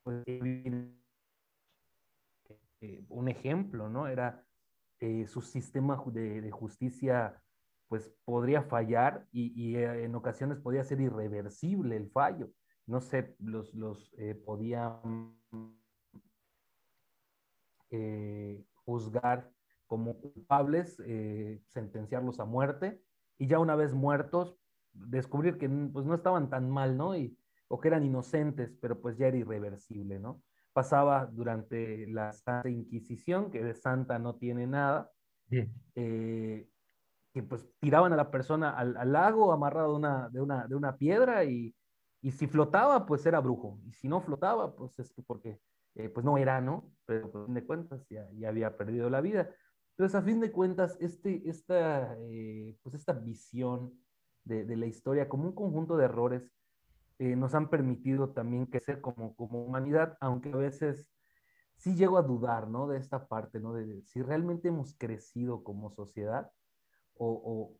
Pues, 0.03 0.25
eh, 2.81 3.05
un 3.09 3.29
ejemplo, 3.29 3.89
¿no? 3.89 4.07
Era 4.07 4.47
eh, 5.01 5.27
su 5.27 5.43
sistema 5.43 6.03
de, 6.07 6.51
justicia, 6.51 7.43
pues 7.89 8.11
podría 8.25 8.63
fallar 8.63 9.27
y, 9.31 9.77
eh, 9.77 10.05
en 10.05 10.15
ocasiones 10.15 10.59
podía 10.59 10.85
ser 10.85 11.01
irreversible 11.01 11.97
el 11.97 12.11
fallo. 12.11 12.51
No 12.87 13.01
sé, 13.01 13.35
los, 13.39 13.75
los 13.75 14.15
podían 14.45 15.35
juzgar 18.75 19.51
como 19.87 20.19
culpables, 20.19 20.97
sentenciarlos 21.69 22.41
a 22.41 22.45
muerte 22.45 23.01
y 23.39 23.47
ya 23.47 23.59
una 23.59 23.77
vez 23.77 23.95
muertos, 23.95 24.57
descubrir 24.93 25.59
que 25.59 25.69
pues, 25.69 26.07
no 26.07 26.15
estaban 26.15 26.51
tan 26.51 26.71
mal, 26.71 26.97
¿no? 26.97 27.17
Y, 27.17 27.37
o 27.69 27.81
que 27.81 27.89
eran 27.89 28.05
inocentes, 28.05 28.77
pero 28.81 29.01
pues 29.01 29.17
ya 29.17 29.29
era 29.29 29.37
irreversible, 29.37 30.19
¿no? 30.19 30.43
pasaba 30.75 31.27
durante 31.33 32.07
la 32.09 32.33
Santa 32.33 32.69
Inquisición, 32.69 33.51
que 33.51 33.63
de 33.63 33.75
santa 33.75 34.19
no 34.19 34.35
tiene 34.35 34.67
nada, 34.67 35.11
eh, 35.95 36.69
que 37.33 37.43
pues 37.45 37.67
tiraban 37.79 38.13
a 38.13 38.17
la 38.17 38.31
persona 38.31 38.71
al, 38.71 39.13
lago 39.13 39.53
amarrado 39.53 39.93
de 39.93 39.97
una, 39.97 40.29
de 40.31 40.41
una, 40.41 40.67
de 40.67 40.75
una 40.75 40.97
piedra 40.97 41.45
y, 41.45 41.75
y, 42.21 42.33
si 42.33 42.49
flotaba, 42.49 43.07
pues 43.07 43.25
era 43.25 43.41
brujo, 43.41 43.79
y 43.87 43.93
si 43.93 44.09
no 44.09 44.21
flotaba, 44.21 44.75
pues 44.75 44.99
es 44.99 45.13
que 45.13 45.23
porque 45.23 45.61
eh, 45.95 46.09
pues 46.09 46.25
no 46.25 46.39
era, 46.39 46.61
¿no? 46.61 46.93
Pero 47.07 47.27
a 47.27 47.45
fin 47.47 47.55
de 47.55 47.65
cuentas 47.65 48.07
ya, 48.09 48.29
ya, 48.33 48.49
había 48.49 48.77
perdido 48.77 49.11
la 49.11 49.21
vida. 49.21 49.51
Entonces, 49.91 50.15
a 50.15 50.23
fin 50.23 50.41
de 50.41 50.51
cuentas, 50.51 50.97
este, 51.01 51.49
esta, 51.49 52.17
eh, 52.31 52.77
pues 52.83 52.95
esta 52.95 53.13
visión 53.13 53.93
de, 54.45 54.65
de 54.65 54.77
la 54.77 54.87
historia 54.87 55.29
como 55.29 55.45
un 55.45 55.55
conjunto 55.55 55.97
de 55.97 56.07
errores 56.07 56.53
eh, 57.19 57.37
nos 57.37 57.55
han 57.55 57.71
permitido 57.71 58.31
también 58.31 58.67
crecer 58.67 59.01
como, 59.01 59.37
como 59.37 59.65
humanidad, 59.65 60.17
aunque 60.21 60.51
a 60.51 60.57
veces 60.57 61.09
sí 61.77 61.95
llego 61.95 62.19
a 62.19 62.23
dudar, 62.23 62.69
¿no? 62.69 62.89
De 62.89 62.99
esta 62.99 63.29
parte, 63.29 63.61
¿no? 63.61 63.75
De, 63.75 64.03
si 64.03 64.21
realmente 64.21 64.69
hemos 64.69 64.97
crecido 64.97 65.63
como 65.63 65.91
sociedad 65.93 66.51
o, 67.15 67.29
o, 67.45 67.79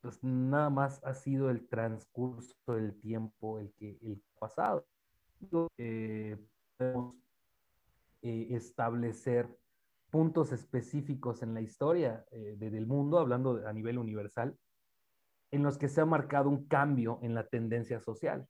pues 0.00 0.22
nada 0.24 0.68
más 0.68 1.00
ha 1.04 1.14
sido 1.14 1.48
el 1.50 1.68
transcurso 1.68 2.56
del 2.66 2.98
tiempo 3.00 3.60
el 3.60 3.72
que 3.74 3.98
el 4.02 4.20
pasado. 4.38 4.84
Eh, 5.78 6.36
podemos 6.76 7.16
eh, 8.22 8.48
establecer 8.50 9.58
puntos 10.10 10.52
específicos 10.52 11.42
en 11.42 11.54
la 11.54 11.62
historia 11.62 12.26
del 12.30 12.86
mundo, 12.86 13.18
hablando 13.18 13.66
a 13.66 13.72
nivel 13.72 13.96
universal, 13.96 14.54
en 15.50 15.62
los 15.62 15.78
que 15.78 15.88
se 15.88 16.02
ha 16.02 16.04
marcado 16.04 16.50
un 16.50 16.66
cambio 16.66 17.18
en 17.22 17.34
la 17.34 17.46
tendencia 17.48 17.98
social 17.98 18.46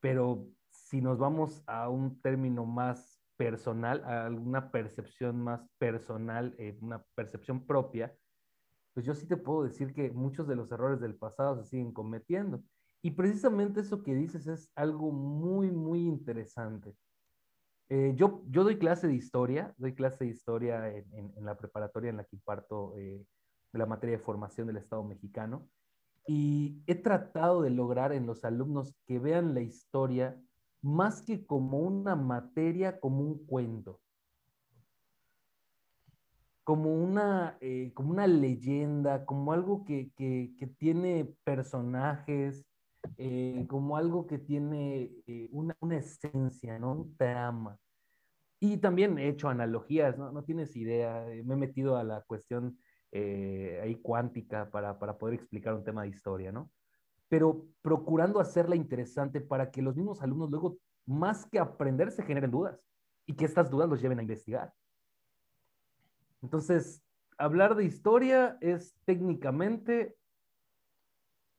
pero 0.00 0.48
si 0.70 1.00
nos 1.00 1.18
vamos 1.18 1.62
a 1.66 1.88
un 1.88 2.20
término 2.20 2.64
más 2.64 3.22
personal, 3.36 4.02
a 4.04 4.26
alguna 4.26 4.70
percepción 4.70 5.40
más 5.40 5.66
personal, 5.78 6.54
eh, 6.58 6.76
una 6.80 7.02
percepción 7.14 7.66
propia, 7.66 8.14
pues 8.92 9.06
yo 9.06 9.14
sí 9.14 9.26
te 9.26 9.36
puedo 9.36 9.62
decir 9.62 9.94
que 9.94 10.10
muchos 10.10 10.48
de 10.48 10.56
los 10.56 10.72
errores 10.72 11.00
del 11.00 11.14
pasado 11.14 11.56
se 11.56 11.70
siguen 11.70 11.92
cometiendo. 11.92 12.62
Y 13.02 13.12
precisamente 13.12 13.80
eso 13.80 14.02
que 14.02 14.14
dices 14.14 14.46
es 14.46 14.70
algo 14.74 15.10
muy, 15.10 15.70
muy 15.70 16.06
interesante. 16.06 16.94
Eh, 17.92 18.14
yo, 18.14 18.44
yo 18.48 18.62
doy 18.62 18.78
clase 18.78 19.08
de 19.08 19.14
historia, 19.14 19.74
doy 19.76 19.94
clase 19.94 20.24
de 20.24 20.30
historia 20.30 20.88
en, 20.88 21.32
la 21.44 21.56
preparatoria 21.56 22.10
en 22.10 22.18
la 22.18 22.24
que 22.24 22.36
imparto 22.36 22.96
eh, 22.96 23.26
la 23.72 23.84
materia 23.84 24.16
de 24.16 24.22
formación 24.22 24.68
del 24.68 24.76
Estado 24.76 25.02
mexicano. 25.02 25.68
Y 26.24 26.82
he 26.86 26.94
tratado 26.94 27.62
de 27.62 27.70
lograr 27.70 28.12
en 28.12 28.26
los 28.26 28.44
alumnos 28.44 28.94
que 29.08 29.18
vean 29.18 29.54
la 29.54 29.62
historia 29.62 30.40
más 30.82 31.22
que 31.22 31.44
como 31.44 31.78
una 31.78 32.14
materia, 32.14 33.00
como 33.00 33.22
un 33.22 33.44
cuento, 33.44 34.00
como 36.62 36.94
una, 36.94 37.58
eh, 37.60 37.90
como 37.94 38.12
una 38.12 38.28
leyenda, 38.28 39.26
como 39.26 39.52
algo 39.52 39.84
que, 39.84 40.12
tiene 40.78 41.34
personajes, 41.42 42.64
eh, 43.16 43.66
como 43.68 43.96
algo 43.96 44.26
que 44.26 44.38
tiene 44.38 45.10
eh, 45.26 45.48
una, 45.52 45.74
esencia, 45.96 46.78
¿no? 46.78 46.92
Un 46.92 47.16
trama. 47.16 47.78
Y 48.58 48.76
también 48.76 49.18
he 49.18 49.28
hecho 49.28 49.48
analogías, 49.48 50.18
¿no? 50.18 50.32
No 50.32 50.44
tienes 50.44 50.76
idea, 50.76 51.24
me 51.44 51.54
he 51.54 51.56
metido 51.56 51.96
a 51.96 52.04
la 52.04 52.22
cuestión 52.22 52.78
eh, 53.12 53.80
ahí 53.82 53.96
cuántica 53.96 54.70
para, 54.70 54.98
para 54.98 55.16
poder 55.16 55.34
explicar 55.34 55.74
un 55.74 55.84
tema 55.84 56.02
de 56.02 56.08
historia, 56.08 56.52
¿no? 56.52 56.70
Pero 57.28 57.66
procurando 57.82 58.40
hacerla 58.40 58.76
interesante 58.76 59.40
para 59.40 59.70
que 59.70 59.82
los 59.82 59.96
mismos 59.96 60.22
alumnos 60.22 60.50
luego, 60.50 60.78
más 61.06 61.46
que 61.46 61.58
aprender, 61.58 62.10
se 62.10 62.22
generen 62.22 62.50
dudas 62.50 62.78
y 63.26 63.34
que 63.34 63.44
estas 63.44 63.70
dudas 63.70 63.88
los 63.88 64.00
lleven 64.00 64.18
a 64.18 64.22
investigar. 64.22 64.72
Entonces, 66.42 67.02
hablar 67.38 67.74
de 67.74 67.84
historia 67.84 68.58
es 68.60 68.94
técnicamente 69.04 70.16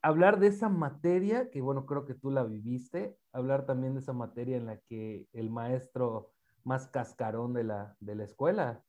hablar 0.01 0.39
de 0.39 0.48
esa 0.48 0.70
materia, 0.70 1.50
que 1.50 1.62
bueno, 1.62 1.86
creo 1.86 2.05
que 2.05 2.15
tú 2.15 2.31
la 2.31 2.43
viviste, 2.43 3.17
hablar 3.31 3.65
también 3.65 3.93
de 3.93 4.00
esa 4.00 4.13
materia 4.13 4.58
en 4.58 4.65
la 4.65 4.77
que 4.77 5.27
el 5.34 5.50
maestro 5.50 6.31
más 6.63 6.88
cascarón 6.88 7.53
de 7.53 7.63
la, 7.63 7.96
de 8.00 8.15
la 8.15 8.24
escuela 8.24 8.84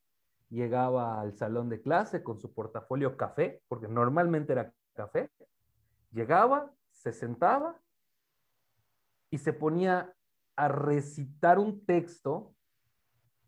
llegaba 0.48 1.20
al 1.20 1.34
salón 1.34 1.68
de 1.68 1.80
clase 1.80 2.22
con 2.22 2.38
su 2.38 2.52
portafolio 2.52 3.16
café, 3.16 3.62
porque 3.68 3.88
normalmente 3.88 4.52
era 4.52 4.72
café, 4.94 5.30
llegaba, 6.12 6.70
se 6.90 7.12
sentaba 7.12 7.80
y 9.30 9.38
se 9.38 9.52
ponía 9.52 10.14
a 10.56 10.68
recitar 10.68 11.58
un 11.58 11.84
texto 11.86 12.54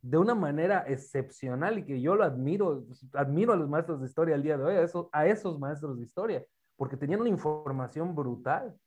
de 0.01 0.19
una 0.19 0.35
manera 0.35 0.85
excepcional 0.87 1.79
y 1.79 1.85
que 1.85 2.01
yo 2.01 2.15
lo 2.15 2.25
admiro, 2.25 2.85
admiro 3.15 3.53
a 3.53 3.57
los 3.57 3.69
maestros 3.69 4.01
de 4.01 4.07
historia 4.07 4.35
al 4.35 4.43
día 4.43 4.57
de 4.59 4.65
hoy, 4.65 4.75
a 4.75 4.83
esos, 4.83 5.09
a 5.13 5.27
esos 5.27 5.59
maestros 5.59 5.97
de 5.99 6.05
historia, 6.05 6.47
porque 6.77 6.97
tenían 6.97 7.21
una 7.21 7.31
información 7.31 8.15
brutal. 8.15 8.79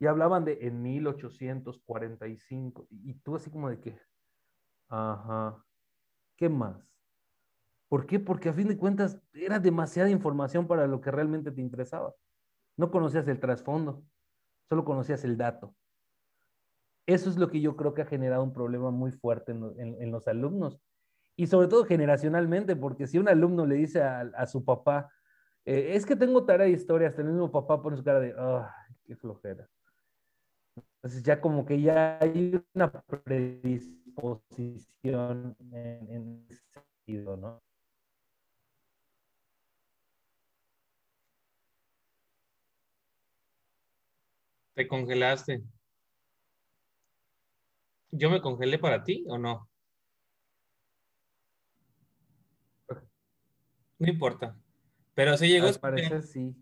Y 0.00 0.06
hablaban 0.06 0.44
de 0.44 0.58
en 0.60 0.82
1845, 0.82 2.88
y 2.90 3.14
tú 3.14 3.36
así 3.36 3.50
como 3.50 3.70
de 3.70 3.80
que, 3.80 3.98
ajá, 4.88 5.64
¿qué 6.36 6.48
más? 6.48 6.84
¿Por 7.88 8.06
qué? 8.06 8.18
Porque 8.18 8.48
a 8.48 8.52
fin 8.52 8.66
de 8.66 8.76
cuentas 8.76 9.20
era 9.32 9.60
demasiada 9.60 10.10
información 10.10 10.66
para 10.66 10.88
lo 10.88 11.00
que 11.00 11.12
realmente 11.12 11.52
te 11.52 11.60
interesaba. 11.60 12.12
No 12.76 12.90
conocías 12.90 13.28
el 13.28 13.38
trasfondo, 13.38 14.02
solo 14.68 14.84
conocías 14.84 15.22
el 15.24 15.36
dato. 15.36 15.74
Eso 17.06 17.30
es 17.30 17.36
lo 17.36 17.50
que 17.50 17.60
yo 17.60 17.76
creo 17.76 17.94
que 17.94 18.02
ha 18.02 18.06
generado 18.06 18.42
un 18.42 18.52
problema 18.52 18.90
muy 18.90 19.12
fuerte 19.12 19.52
en, 19.52 20.10
los 20.10 20.26
alumnos 20.26 20.80
y 21.36 21.46
sobre 21.46 21.68
todo 21.68 21.84
generacionalmente, 21.84 22.76
porque 22.76 23.06
si 23.06 23.18
un 23.18 23.28
alumno 23.28 23.66
le 23.66 23.76
dice 23.76 24.02
a, 24.02 24.46
su 24.46 24.64
papá, 24.64 25.10
eh, 25.64 25.94
es 25.94 26.04
que 26.06 26.16
tengo 26.16 26.44
tarea 26.44 26.66
de 26.66 26.72
historia, 26.72 27.08
hasta 27.08 27.22
el 27.22 27.28
mismo 27.28 27.50
papá 27.50 27.80
pone 27.82 27.96
su 27.96 28.04
cara 28.04 28.20
de, 28.20 28.34
¡ay, 28.38 28.94
qué 29.06 29.16
flojera! 29.16 29.68
Entonces 30.96 31.22
ya 31.22 31.40
como 31.40 31.64
que 31.66 31.80
ya 31.80 32.18
hay 32.20 32.60
una 32.74 32.90
predisposición 32.90 35.56
en, 35.72 36.08
en 36.10 36.46
ese 36.48 36.62
sentido, 36.72 37.36
¿no? 37.36 37.62
Te 44.74 44.86
congelaste. 44.86 45.64
¿Yo 48.12 48.30
me 48.30 48.40
congelé 48.40 48.78
para 48.78 49.04
ti 49.04 49.26
o 49.28 49.36
no? 49.36 49.68
No 53.98 54.08
importa. 54.08 54.56
Pero 55.14 55.36
sí 55.36 55.48
llegó. 55.48 55.68
Al 55.68 55.80
parecer 55.80 56.22
sí. 56.22 56.54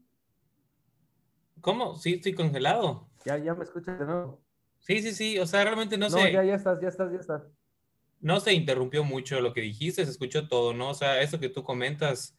¿Cómo? 1.61 1.97
Sí, 1.97 2.15
estoy 2.15 2.35
congelado. 2.35 3.09
Ya, 3.25 3.39
ya 3.39 3.55
me 3.55 3.65
escuchas 3.65 3.99
de 3.99 4.05
nuevo. 4.05 4.43
Sí, 4.81 5.01
sí, 5.01 5.13
sí. 5.13 5.39
O 5.39 5.47
sea, 5.47 5.65
realmente 5.65 5.97
no, 5.97 6.11
sé. 6.11 6.19
No, 6.19 6.29
ya, 6.29 6.45
ya 6.45 6.55
estás, 6.57 6.81
ya 6.81 6.89
estás, 6.89 7.13
ya 7.13 7.19
estás. 7.19 7.43
No 8.21 8.41
se 8.41 8.53
interrumpió 8.53 9.05
mucho 9.05 9.41
lo 9.41 9.53
que 9.53 9.61
dijiste, 9.61 10.05
se 10.05 10.11
escuchó 10.11 10.49
todo, 10.49 10.75
¿no? 10.75 10.91
O 10.91 10.95
sea, 10.95 11.23
eso 11.23 11.41
que 11.41 11.49
tú 11.49 11.65
comentas, 11.65 12.37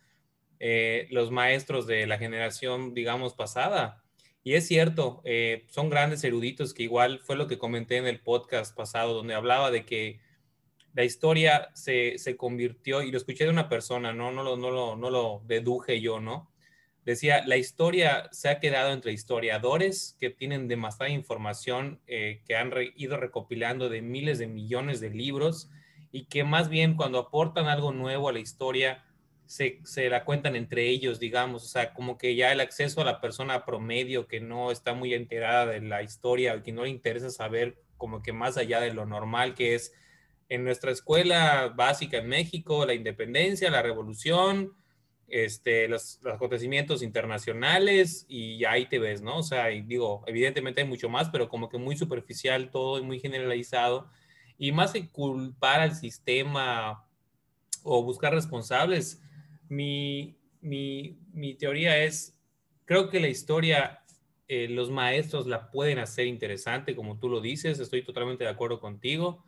eh, 0.60 1.08
los 1.12 1.32
maestros 1.32 1.88
de 1.88 2.08
la 2.08 2.18
generación, 2.18 2.94
digamos, 2.94 3.34
pasada, 3.34 4.02
y 4.44 4.56
es 4.56 4.68
cierto, 4.68 5.22
eh, 5.24 5.66
son 5.70 5.90
grandes 5.90 6.24
eruditos 6.24 6.74
que 6.74 6.84
igual 6.84 7.20
fue 7.20 7.38
lo 7.38 7.48
que 7.48 7.58
comenté 7.58 7.98
en 7.98 8.08
el 8.08 8.20
podcast 8.20 8.76
pasado, 8.76 9.14
donde 9.14 9.36
hablaba 9.36 9.72
de 9.72 9.86
que 9.86 10.20
la 10.94 11.04
historia 11.04 11.70
se, 11.74 12.18
se 12.18 12.38
convirtió, 12.38 13.02
y 13.02 13.12
lo 13.12 13.18
escuché 13.18 13.46
de 13.46 13.50
una 13.50 13.70
persona, 13.70 14.14
¿no? 14.14 14.32
No 14.32 14.44
lo, 14.44 14.58
no, 14.58 14.72
lo, 14.72 14.96
no 14.96 15.10
lo 15.10 15.42
deduje 15.46 16.02
yo, 16.02 16.20
¿no? 16.20 16.54
decía, 17.06 17.44
la 17.46 17.58
historia 17.58 18.30
se 18.32 18.50
ha 18.50 18.60
quedado 18.60 18.94
entre 18.94 19.12
historiadores 19.12 20.16
que 20.20 20.30
tienen 20.30 20.68
demasiada 20.68 21.12
información 21.12 22.00
eh, 22.08 22.42
que 22.46 22.56
han 22.56 22.72
ido 22.96 23.18
recopilando 23.18 23.90
de 23.90 24.02
miles 24.02 24.40
de 24.40 24.48
millones 24.48 25.00
de 25.02 25.10
libros 25.10 25.70
y 26.12 26.26
que 26.26 26.44
más 26.44 26.70
bien 26.70 26.96
cuando 26.96 27.20
aportan 27.20 27.68
algo 27.68 27.92
nuevo 27.92 28.30
a 28.30 28.34
la 28.34 28.40
historia, 28.40 29.04
se, 29.46 29.82
se, 29.84 30.10
la 30.10 30.24
cuentan 30.24 30.56
entre 30.56 30.88
ellos, 30.88 31.20
digamos, 31.20 31.64
o 31.64 31.68
sea, 31.68 31.94
como 31.94 32.18
que 32.18 32.36
ya 32.36 32.52
el 32.52 32.62
acceso 32.62 33.02
a 33.02 33.06
la 33.06 33.20
persona 33.20 33.66
promedio 33.66 34.28
que 34.28 34.40
no 34.40 34.72
está 34.72 34.94
muy 34.94 35.14
enterada 35.14 35.66
de 35.66 35.82
la 35.82 36.02
historia 36.02 36.56
o 36.56 36.64
que 36.64 36.72
no 36.72 36.84
le 36.84 36.90
interesa 36.90 37.30
saber 37.30 37.78
como 37.98 38.22
que 38.22 38.32
más 38.32 38.58
allá 38.58 38.80
de 38.80 38.94
lo 38.94 39.06
normal 39.06 39.54
que 39.54 39.76
es 39.76 39.94
en 40.54 40.64
nuestra 40.64 40.92
escuela 40.92 41.74
básica 41.76 42.18
en 42.18 42.28
México, 42.28 42.86
la 42.86 42.94
independencia, 42.94 43.72
la 43.72 43.82
revolución, 43.82 44.74
este, 45.28 45.88
los, 45.88 46.20
acontecimientos 46.32 47.02
internacionales 47.02 48.28
y 48.30 48.64
ahí 48.66 48.86
te 48.86 49.00
ves, 49.00 49.24
¿no? 49.24 49.38
O 49.38 49.44
sea, 49.44 49.66
digo, 49.66 50.24
evidentemente 50.28 50.82
hay 50.82 50.88
mucho 50.88 51.10
más, 51.10 51.30
pero 51.32 51.50
como 51.50 51.70
que 51.70 51.80
muy 51.80 51.98
superficial 51.98 52.70
todo 52.70 53.00
y 53.00 53.02
muy 53.02 53.20
generalizado. 53.20 54.12
Y 54.60 54.72
más 54.72 54.92
que 54.92 55.10
culpar 55.10 55.82
al 55.82 55.96
sistema 55.96 57.04
o 57.82 58.04
buscar 58.04 58.32
responsables, 58.36 59.24
mi, 59.70 60.38
mi, 60.62 61.18
mi 61.34 61.56
teoría 61.56 62.04
es, 62.04 62.38
creo 62.86 63.10
que 63.10 63.20
la 63.20 63.28
historia, 63.28 64.04
eh, 64.48 64.68
los 64.70 64.92
maestros 64.92 65.48
la 65.48 65.72
pueden 65.72 65.98
hacer 65.98 66.28
interesante, 66.28 66.96
como 66.96 67.18
tú 67.18 67.28
lo 67.28 67.42
dices, 67.42 67.80
estoy 67.80 68.04
totalmente 68.04 68.44
de 68.44 68.52
acuerdo 68.52 68.80
contigo. 68.80 69.44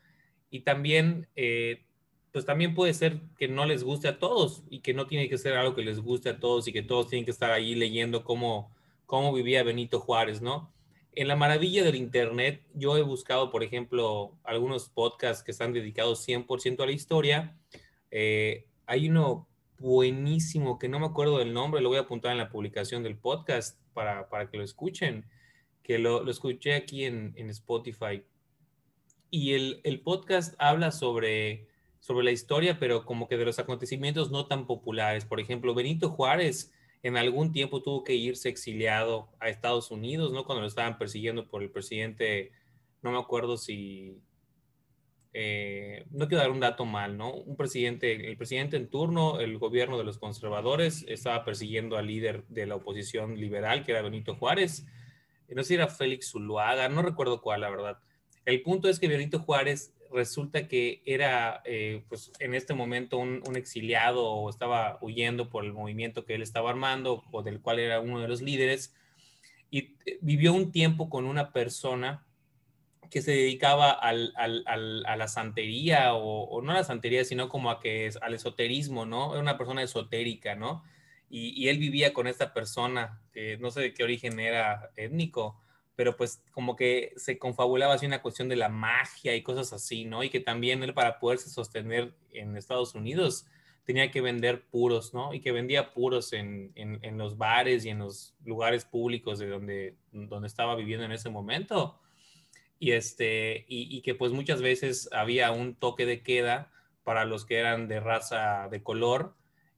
Y 0.56 0.62
también 0.62 1.28
eh, 1.36 1.84
pues 2.32 2.46
también 2.46 2.74
puede 2.74 2.94
ser 2.94 3.20
que 3.38 3.50
no 3.50 3.66
les 3.66 3.84
guste 3.84 4.08
a 4.08 4.20
todos 4.20 4.64
y 4.70 4.80
que 4.80 4.94
no 4.94 5.06
tiene 5.06 5.28
que 5.28 5.38
ser 5.38 5.54
algo 5.54 5.76
que 5.76 5.84
les 5.84 6.00
guste 6.00 6.30
a 6.30 6.40
todos 6.40 6.66
y 6.66 6.72
que 6.72 6.82
todos 6.82 7.10
tienen 7.10 7.26
que 7.26 7.32
estar 7.32 7.52
ahí 7.52 7.76
leyendo 7.76 8.24
cómo, 8.24 8.74
cómo 9.06 9.34
vivía 9.34 9.64
Benito 9.64 10.00
Juárez, 10.00 10.42
¿no? 10.42 10.72
En 11.12 11.28
la 11.28 11.36
maravilla 11.36 11.84
del 11.84 11.96
Internet, 11.96 12.62
yo 12.74 12.96
he 12.96 13.02
buscado, 13.02 13.52
por 13.52 13.64
ejemplo, 13.64 14.38
algunos 14.46 14.88
podcasts 14.88 15.44
que 15.44 15.52
están 15.52 15.74
dedicados 15.74 16.26
100% 16.26 16.84
a 16.84 16.86
la 16.86 16.92
historia. 16.94 17.58
Eh, 18.12 18.66
hay 18.86 19.10
uno 19.10 19.48
buenísimo 19.78 20.80
que 20.80 20.88
no 20.88 21.02
me 21.02 21.08
acuerdo 21.08 21.40
del 21.40 21.54
nombre, 21.54 21.82
lo 21.82 21.90
voy 21.90 21.98
a 21.98 22.02
apuntar 22.02 22.32
en 22.32 22.38
la 22.38 22.50
publicación 22.50 23.04
del 23.04 23.18
podcast 23.18 23.78
para, 23.94 24.30
para 24.30 24.50
que 24.50 24.56
lo 24.56 24.64
escuchen, 24.64 25.26
que 25.84 26.00
lo, 26.00 26.24
lo 26.24 26.32
escuché 26.32 26.76
aquí 26.76 27.04
en, 27.04 27.34
en 27.36 27.50
Spotify. 27.50 28.24
Y 29.38 29.52
el, 29.52 30.02
podcast 30.02 30.56
habla 30.60 30.92
sobre 30.92 31.68
sobre 32.00 32.24
la 32.24 32.32
historia, 32.32 32.80
pero 32.80 33.04
como 33.04 33.28
que 33.28 33.36
de 33.36 33.44
los 33.44 33.60
acontecimientos 33.60 34.32
no 34.32 34.46
tan 34.46 34.66
populares. 34.66 35.26
Por 35.26 35.42
ejemplo, 35.42 35.76
Benito 35.76 36.10
Juárez 36.10 36.72
en 37.04 37.18
algún 37.18 37.52
tiempo 37.52 37.82
tuvo 37.82 38.06
que 38.06 38.16
irse 38.16 38.48
exiliado 38.48 39.28
a 39.42 39.50
Estados 39.50 39.92
Unidos, 39.92 40.32
¿no? 40.32 40.46
Cuando 40.46 40.62
lo 40.62 40.68
estaban 40.70 40.98
persiguiendo 40.98 41.50
por 41.50 41.64
el 41.64 41.70
presidente, 41.70 42.54
no 43.02 43.12
me 43.12 43.18
acuerdo 43.18 43.58
si, 43.58 44.22
eh, 45.34 46.06
no 46.12 46.30
quiero 46.30 46.42
dar 46.42 46.52
un 46.52 46.62
dato 46.62 46.86
mal, 46.86 47.18
¿no? 47.18 47.34
Un 47.34 47.58
presidente, 47.58 48.30
el 48.30 48.38
presidente 48.38 48.78
en 48.78 48.90
turno, 48.90 49.42
el 49.42 49.58
gobierno 49.58 49.98
de 49.98 50.06
los 50.06 50.18
conservadores, 50.18 51.04
estaba 51.10 51.44
persiguiendo 51.44 51.98
al 51.98 52.08
líder 52.08 52.46
de 52.48 52.68
la 52.68 52.76
oposición 52.76 53.38
liberal, 53.38 53.84
que 53.84 53.92
era 53.92 54.02
Benito 54.02 54.38
Juárez. 54.38 54.86
No 55.50 55.62
sé 55.62 55.68
si 55.68 55.74
era 55.74 55.90
Félix 55.90 56.32
Zuluaga, 56.32 56.88
no 56.88 57.02
recuerdo 57.02 57.42
cuál, 57.42 57.60
la 57.60 57.70
verdad. 57.70 58.00
El 58.46 58.62
punto 58.62 58.90
es 58.90 59.00
que 59.00 59.08
Benito 59.08 59.40
Juárez 59.40 59.92
resulta 60.16 60.68
que 60.68 61.02
era, 61.06 61.62
eh, 61.66 62.04
pues 62.08 62.32
en 62.40 62.54
este 62.54 62.74
momento, 62.74 63.18
un, 63.18 63.42
exiliado 63.56 64.26
o 64.26 64.50
estaba 64.50 64.98
huyendo 65.02 65.50
por 65.50 65.66
el 65.66 65.74
movimiento 65.74 66.26
que 66.26 66.36
él 66.36 66.42
estaba 66.42 66.70
armando 66.70 67.24
o 67.32 67.44
del 67.44 67.60
cual 67.60 67.80
era 67.80 68.00
uno 68.00 68.22
de 68.22 68.28
los 68.28 68.42
líderes 68.42 68.96
y 69.70 69.96
vivió 70.22 70.54
un 70.54 70.72
tiempo 70.72 71.10
con 71.10 71.26
una 71.26 71.52
persona 71.52 72.26
que 73.10 73.22
se 73.22 73.32
dedicaba 73.32 73.92
al, 73.92 74.34
a 74.36 75.16
la 75.16 75.28
santería 75.28 76.14
o, 76.14 76.62
no 76.62 76.72
a 76.72 76.76
la 76.76 76.84
santería, 76.84 77.24
sino 77.24 77.50
como 77.50 77.70
a 77.70 77.80
que 77.80 78.08
es 78.08 78.18
al 78.18 78.34
esoterismo, 78.34 79.06
¿no? 79.06 79.34
Era 79.34 79.42
una 79.42 79.58
persona 79.58 79.84
esotérica, 79.84 80.56
¿no? 80.56 80.84
Y, 81.30 81.68
él 81.68 81.78
vivía 81.78 82.14
con 82.14 82.28
esta 82.28 82.54
persona, 82.54 83.22
no 83.60 83.70
sé 83.72 83.82
de 83.82 83.94
qué 83.94 84.04
origen 84.04 84.40
era 84.40 84.92
étnico, 84.96 85.60
pero 85.96 86.16
pues 86.18 86.42
como 86.52 86.76
que 86.76 87.14
se 87.16 87.38
confabulaba 87.38 87.94
así 87.94 88.06
una 88.06 88.22
cuestión 88.22 88.50
de 88.50 88.56
la 88.56 88.70
magia 88.70 89.36
y 89.36 89.44
cosas 89.44 89.72
así, 89.74 90.06
¿no? 90.06 90.24
Y 90.24 90.30
que 90.30 90.40
también 90.40 90.84
él 90.84 90.94
para 90.94 91.20
poderse 91.20 91.50
sostener 91.50 92.14
en 92.34 92.58
Estados 92.58 92.96
Unidos 92.96 93.46
tenía 93.86 94.12
que 94.12 94.22
vender 94.22 94.66
puros, 94.66 95.14
¿no? 95.14 95.34
Y 95.34 95.40
que 95.40 95.52
vendía 95.52 95.94
puros 95.94 96.34
en, 96.34 96.72
en, 96.76 97.18
los 97.18 97.38
bares 97.38 97.86
y 97.86 97.90
en 97.90 98.00
los 98.00 98.36
lugares 98.44 98.84
públicos 98.84 99.40
de 99.40 99.48
donde, 99.48 99.96
donde 100.12 100.48
estaba 100.48 100.76
viviendo 100.76 101.06
en 101.06 101.12
ese 101.12 101.30
momento. 101.30 102.00
Y, 102.80 102.92
este, 102.92 103.66
y, 103.70 103.96
y 103.96 104.02
que 104.02 104.16
pues 104.16 104.32
muchas 104.32 104.62
veces 104.62 105.08
había 105.14 105.52
un 105.52 105.76
toque 105.76 106.06
de 106.06 106.24
queda 106.24 106.72
para 107.04 107.26
los 107.26 107.46
que 107.46 107.58
eran 107.58 107.88
de 107.88 108.00
raza 108.00 108.68
de 108.70 108.82
color 108.82 109.36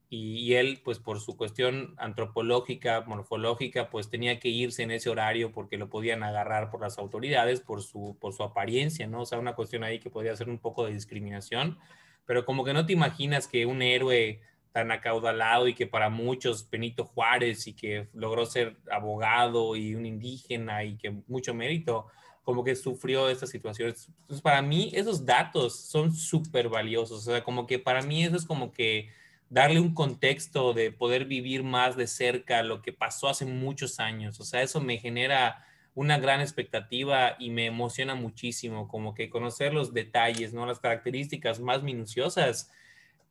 y, 0.10 0.54
él, 0.54 0.82
pues 0.86 1.00
por 1.00 1.20
su 1.20 1.36
cuestión 1.36 1.93
antropológica, 1.98 3.02
morfológica, 3.02 3.89
pues 3.89 4.10
tenía 4.10 4.39
que 4.39 4.48
irse 4.48 4.84
en 4.84 4.91
ese 4.91 5.10
horario 5.10 5.52
porque 5.52 5.78
lo 5.78 5.89
podían 5.89 6.24
agarrar 6.24 6.70
por 6.72 6.82
las 6.82 6.98
autoridades, 6.98 7.60
por 7.60 7.82
su, 7.82 8.17
por 8.22 8.34
su 8.34 8.43
apariencia, 8.43 9.06
¿no? 9.08 9.22
O 9.22 9.26
sea, 9.26 9.38
una 9.39 9.56
cuestión 9.56 9.84
ahí 9.84 10.00
que 10.00 10.10
podía 10.10 10.36
ser 10.36 10.50
un 10.50 10.60
poco 10.60 10.86
de 10.86 10.93
discriminación, 10.93 11.78
pero 12.26 12.46
como 12.46 12.63
que 12.63 12.74
no 12.74 12.86
te 12.86 12.93
imaginas 12.93 13.48
que 13.48 13.65
un 13.65 13.82
héroe 13.82 14.39
tan 14.72 14.91
acaudalado 14.91 15.67
y 15.67 15.74
que 15.74 15.88
para 15.88 16.10
muchos 16.10 16.70
Benito 16.70 17.04
Juárez 17.04 17.67
y 17.67 17.74
que 17.74 18.08
logró 18.13 18.46
ser 18.46 18.78
abogado 18.89 19.76
y 19.76 19.96
un 19.96 20.06
indígena 20.06 20.86
y 20.86 20.98
que 20.98 21.12
mucho 21.28 21.54
mérito, 21.54 22.08
como 22.43 22.63
que 22.63 22.76
sufrió 22.78 23.28
estas 23.28 23.50
situaciones. 23.50 24.08
Entonces, 24.22 24.41
para 24.41 24.62
mí 24.62 24.91
esos 24.93 25.26
datos 25.26 25.78
son 25.82 26.13
súper 26.13 26.70
valiosos, 26.70 27.28
o 27.28 27.32
sea, 27.32 27.43
como 27.43 27.67
que 27.67 27.78
para 27.78 28.02
mí 28.04 28.24
eso 28.24 28.38
es 28.38 28.46
como 28.46 28.72
que 28.72 29.10
darle 29.50 29.80
un 29.80 29.94
contexto 29.94 30.74
de 30.74 30.92
poder 30.92 31.26
vivir 31.26 31.64
más 31.64 31.96
de 31.96 32.08
cerca 32.08 32.64
lo 32.64 32.82
que 32.82 32.94
pasó 32.94 33.30
hace 33.30 33.46
muchos 33.46 34.00
años. 34.00 34.40
O 34.40 34.44
sea, 34.44 34.62
eso 34.62 34.82
me 34.82 34.98
genera 34.98 35.66
una 35.96 36.20
gran 36.20 36.42
expectativa 36.42 37.36
y 37.40 37.50
me 37.50 37.66
emociona 37.66 38.14
muchísimo, 38.14 38.88
como 38.88 39.16
que 39.16 39.30
conocer 39.30 39.74
los 39.74 39.94
detalles, 39.94 40.54
¿no? 40.54 40.66
Las 40.66 40.80
características 40.80 41.60
más 41.60 41.82
minuciosas 41.82 42.72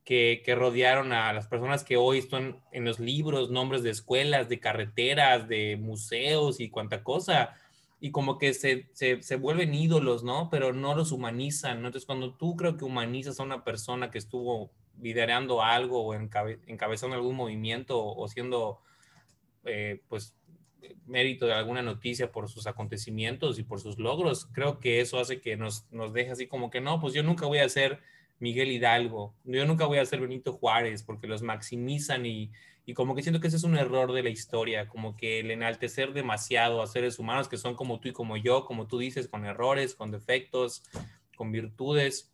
que, 0.04 0.42
rodearon 0.56 1.12
a 1.12 1.32
las 1.32 1.48
personas 1.48 1.84
que 1.84 1.96
hoy 1.96 2.18
están 2.18 2.60
en 2.72 2.84
los 2.84 2.98
libros, 2.98 3.50
nombres 3.50 3.82
de 3.82 3.90
escuelas, 3.90 4.48
de 4.48 4.60
carreteras, 4.60 5.48
de 5.48 5.76
museos 5.76 6.60
y 6.60 6.70
cuanta 6.70 7.02
cosa. 7.04 7.54
Y 8.00 8.10
como 8.10 8.38
que 8.38 8.54
se, 8.54 8.88
se, 8.92 9.22
se 9.22 9.36
vuelven 9.36 9.74
ídolos, 9.74 10.22
¿no? 10.24 10.48
Pero 10.50 10.72
no 10.72 10.94
los 10.94 11.12
humanizan. 11.12 11.78
Entonces, 11.78 12.04
cuando 12.04 12.34
tú 12.34 12.56
creo 12.56 12.76
que 12.76 12.84
humanizas 12.84 13.40
a 13.40 13.42
una 13.42 13.64
persona 13.64 14.10
que 14.10 14.18
estuvo 14.18 14.70
liderando 15.00 15.62
algo 15.62 16.04
o 16.04 16.14
encabezando 16.14 17.16
algún 17.16 17.36
movimiento 17.36 18.04
o 18.04 18.28
siendo, 18.28 18.80
eh, 19.64 20.00
pues, 20.08 20.34
mérito 21.06 21.46
de 21.46 21.54
alguna 21.54 21.82
noticia 21.82 22.30
por 22.30 22.48
sus 22.48 22.66
acontecimientos 22.66 23.58
y 23.58 23.62
por 23.62 23.80
sus 23.80 23.98
logros, 23.98 24.46
creo 24.52 24.78
que 24.78 25.00
eso 25.00 25.18
hace 25.18 25.40
que 25.40 25.56
nos, 25.56 25.90
nos 25.90 26.12
deje 26.12 26.30
así 26.32 26.46
como 26.46 26.70
que 26.70 26.80
no, 26.80 27.00
pues 27.00 27.14
yo 27.14 27.22
nunca 27.22 27.46
voy 27.46 27.58
a 27.58 27.68
ser 27.68 28.00
Miguel 28.38 28.70
Hidalgo, 28.70 29.34
yo 29.44 29.64
nunca 29.66 29.86
voy 29.86 29.98
a 29.98 30.06
ser 30.06 30.20
Benito 30.20 30.52
Juárez, 30.52 31.02
porque 31.02 31.26
los 31.26 31.42
maximizan 31.42 32.26
y, 32.26 32.50
y 32.84 32.94
como 32.94 33.14
que 33.14 33.22
siento 33.22 33.40
que 33.40 33.48
ese 33.48 33.56
es 33.56 33.64
un 33.64 33.76
error 33.76 34.12
de 34.12 34.22
la 34.22 34.28
historia, 34.28 34.88
como 34.88 35.16
que 35.16 35.40
el 35.40 35.50
enaltecer 35.50 36.12
demasiado 36.12 36.82
a 36.82 36.86
seres 36.86 37.18
humanos 37.18 37.48
que 37.48 37.56
son 37.56 37.74
como 37.74 37.98
tú 37.98 38.08
y 38.08 38.12
como 38.12 38.36
yo, 38.36 38.64
como 38.64 38.86
tú 38.86 38.98
dices, 38.98 39.28
con 39.28 39.44
errores, 39.44 39.94
con 39.94 40.10
defectos, 40.10 40.84
con 41.36 41.50
virtudes, 41.50 42.32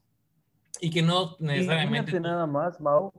y 0.80 0.90
que 0.90 1.02
no 1.02 1.36
necesariamente... 1.38 2.10
Imagínate 2.10 2.20
nada 2.20 2.46
más, 2.46 2.80
Mau. 2.80 3.12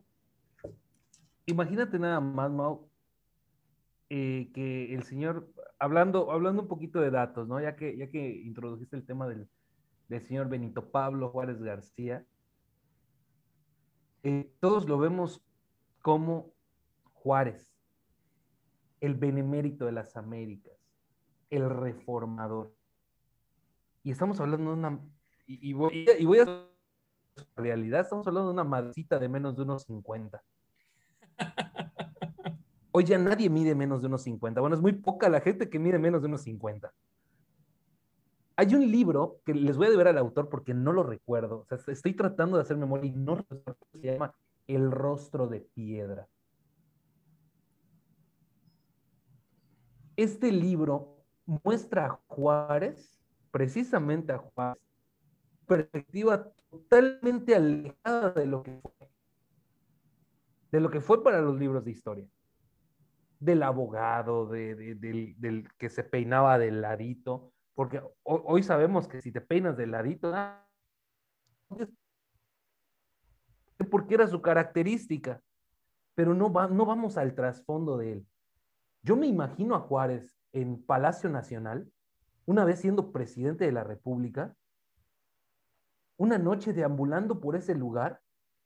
Imagínate 1.46 2.00
nada 2.00 2.20
más, 2.20 2.52
Mau, 2.52 2.90
eh, 4.10 4.52
que 4.54 4.94
el 4.94 5.04
señor, 5.04 5.50
hablando, 5.80 6.32
hablando 6.32 6.64
un 6.64 6.68
poquito 6.68 7.00
de 7.00 7.12
datos, 7.12 7.48
¿no? 7.48 7.62
Ya 7.62 7.76
que, 7.76 7.96
ya 7.98 8.10
que 8.10 8.42
introdujiste 8.42 8.96
el 8.96 9.06
tema 9.06 9.28
del, 9.28 9.48
del 10.08 10.22
señor 10.22 10.50
Benito 10.50 10.90
Pablo 10.90 11.30
Juárez 11.30 11.62
García, 11.62 12.26
eh, 14.24 14.52
todos 14.60 14.88
lo 14.88 14.98
vemos 14.98 15.44
como 16.02 16.54
Juárez, 17.14 17.70
el 19.02 19.16
benemérito 19.16 19.86
de 19.86 19.92
las 19.92 20.16
Américas, 20.16 20.78
el 21.50 21.70
reformador. 21.70 22.74
Y 24.04 24.12
estamos 24.12 24.40
hablando 24.40 24.72
de 24.72 24.78
una... 24.78 25.00
Y, 25.46 25.70
y, 25.70 25.74
voy, 25.74 26.06
y 26.18 26.26
voy 26.26 26.40
a 26.40 26.73
realidad 27.56 28.02
estamos 28.02 28.26
hablando 28.28 28.50
de 28.50 28.54
una 28.54 28.64
madrecita 28.64 29.20
de 29.20 29.30
menos 29.30 29.56
de 29.56 29.64
unos 29.64 29.84
50. 29.84 30.44
Hoy 32.92 33.04
ya 33.06 33.18
nadie 33.18 33.50
mide 33.50 33.74
menos 33.76 34.02
de 34.02 34.08
unos 34.08 34.24
50. 34.24 34.62
Bueno, 34.62 34.76
es 34.76 34.82
muy 34.82 34.94
poca 34.94 35.30
la 35.30 35.42
gente 35.42 35.70
que 35.70 35.80
mide 35.80 35.98
menos 35.98 36.22
de 36.22 36.28
unos 36.28 36.42
50. 36.42 36.94
Hay 38.56 38.76
un 38.76 38.92
libro 38.92 39.40
que 39.46 39.56
les 39.56 39.78
voy 39.78 39.88
a 39.88 39.90
deber 39.90 40.08
al 40.08 40.18
autor 40.20 40.48
porque 40.48 40.76
no 40.76 40.94
lo 40.94 41.02
recuerdo. 41.02 41.62
O 41.62 41.66
sea, 41.66 41.80
estoy 41.92 42.14
tratando 42.14 42.58
de 42.58 42.62
hacer 42.62 42.78
memoria 42.78 43.10
y 43.10 43.16
no 43.16 43.44
Se 43.94 44.00
llama 44.00 44.36
El 44.68 44.92
rostro 44.92 45.48
de 45.48 45.62
piedra. 45.62 46.28
este 50.16 50.52
libro 50.52 51.18
muestra 51.46 52.06
a 52.06 52.20
Juárez, 52.28 53.20
precisamente 53.52 54.34
a 54.34 54.38
Juárez, 54.38 54.82
perspectiva 55.74 56.54
totalmente 56.70 57.56
alejada 57.56 58.30
de 58.32 58.46
lo 58.46 58.62
que 58.62 58.80
fue, 58.80 59.10
de 60.72 60.80
lo 60.80 60.92
que 60.92 61.02
fue 61.02 61.24
para 61.24 61.42
los 61.42 61.58
libros 61.58 61.84
de 61.84 61.92
historia, 61.92 62.28
del 63.40 63.64
abogado, 63.64 64.46
del, 64.48 65.68
que 65.80 65.90
se 65.90 66.04
peinaba 66.04 66.60
del 66.60 66.82
ladito, 66.82 67.52
porque 67.74 68.04
hoy, 68.22 68.62
sabemos 68.62 69.08
que 69.08 69.20
si 69.20 69.32
te 69.32 69.42
peinas 69.42 69.76
del 69.76 69.92
ladito, 69.92 70.32
ah, 70.36 70.64
porque 73.90 74.14
era 74.14 74.28
su 74.28 74.44
característica, 74.44 75.42
pero 76.14 76.36
no, 76.36 76.54
va, 76.54 76.68
no 76.68 76.86
vamos 76.86 77.18
al 77.18 77.34
trasfondo 77.34 77.98
de 77.98 78.14
él. 78.14 78.28
Yo 79.02 79.16
me 79.16 79.26
imagino 79.26 79.74
a 79.74 79.80
Juárez 79.80 80.38
en 80.52 80.84
Palacio 80.86 81.32
Nacional, 81.32 81.92
una 82.46 82.64
vez 82.64 82.80
siendo 82.80 83.12
presidente 83.12 83.66
de 83.66 83.72
la 83.72 83.84
República, 83.84 84.56
una 86.18 86.38
noche 86.38 86.74
deambulando 86.74 87.40
por 87.40 87.56
ese 87.56 87.76
lugar 87.76 88.20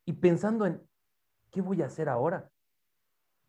y 0.05 0.13
pensando 0.13 0.65
en, 0.65 0.81
¿qué 1.51 1.61
voy 1.61 1.81
a 1.81 1.87
hacer 1.87 2.09
ahora? 2.09 2.49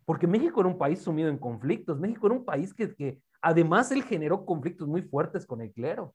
Porque 0.05 0.27
México 0.27 0.61
era 0.61 0.69
un 0.69 0.79
país 0.79 1.03
sumido 1.03 1.29
en 1.29 1.39
conflictos, 1.39 1.99
México 1.99 2.27
era 2.27 2.37
un 2.37 2.45
país 2.45 2.73
que, 2.73 2.95
que 2.95 3.21
además 3.43 3.91
él 3.93 4.03
generó 4.03 4.45
conflictos 4.47 4.89
muy 4.89 5.03
fuertes 5.03 5.47
con 5.47 5.61
el 5.61 5.73
clero. 5.73 6.15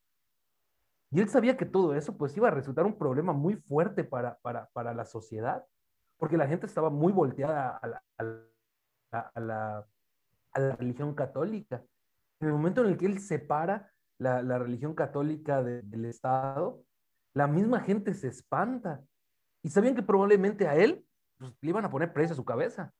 Y 1.12 1.22
él 1.22 1.30
sabía 1.30 1.56
que 1.58 1.65
todo 1.65 1.93
eso 1.93 2.17
pues 2.17 2.36
iba 2.36 2.48
a 2.48 2.52
resultar 2.52 2.86
un 2.86 2.98
problema 2.98 3.34
muy 3.34 3.56
fuerte 3.56 4.04
para, 4.04 4.39
para, 4.39 4.93
la 4.96 5.06
sociedad, 5.06 5.63
porque 6.17 6.38
la 6.38 6.48
gente 6.48 6.65
estaba 6.65 6.89
muy 6.89 7.13
volteada 7.13 7.78
a 7.78 7.88
la, 7.88 8.04
a 9.12 9.39
la, 9.39 9.88
a 10.54 10.60
la 10.60 10.76
religión 10.76 11.13
católica. 11.13 11.84
En 12.39 12.48
el 12.48 12.54
momento 12.54 12.82
en 12.82 12.88
el 12.88 12.98
que 12.98 13.06
él 13.06 13.19
separa 13.19 13.91
la 14.17 14.58
religión 14.58 14.96
católica 14.96 15.62
del 15.62 16.06
Estado, 16.06 16.82
la 17.34 17.48
misma 17.48 17.80
gente 17.82 18.13
se 18.13 18.28
espanta. 18.28 19.04
Y 19.62 19.69
sabían 19.69 19.96
que 19.96 20.04
probablemente 20.04 20.67
a 20.67 20.76
él 20.76 21.06
pues, 21.38 21.54
le 21.62 21.69
iban 21.69 21.86
a 21.86 21.89
poner 21.89 22.13
precio 22.13 22.34
a 22.34 22.38
su 22.38 22.46
cabeza. 22.46 22.93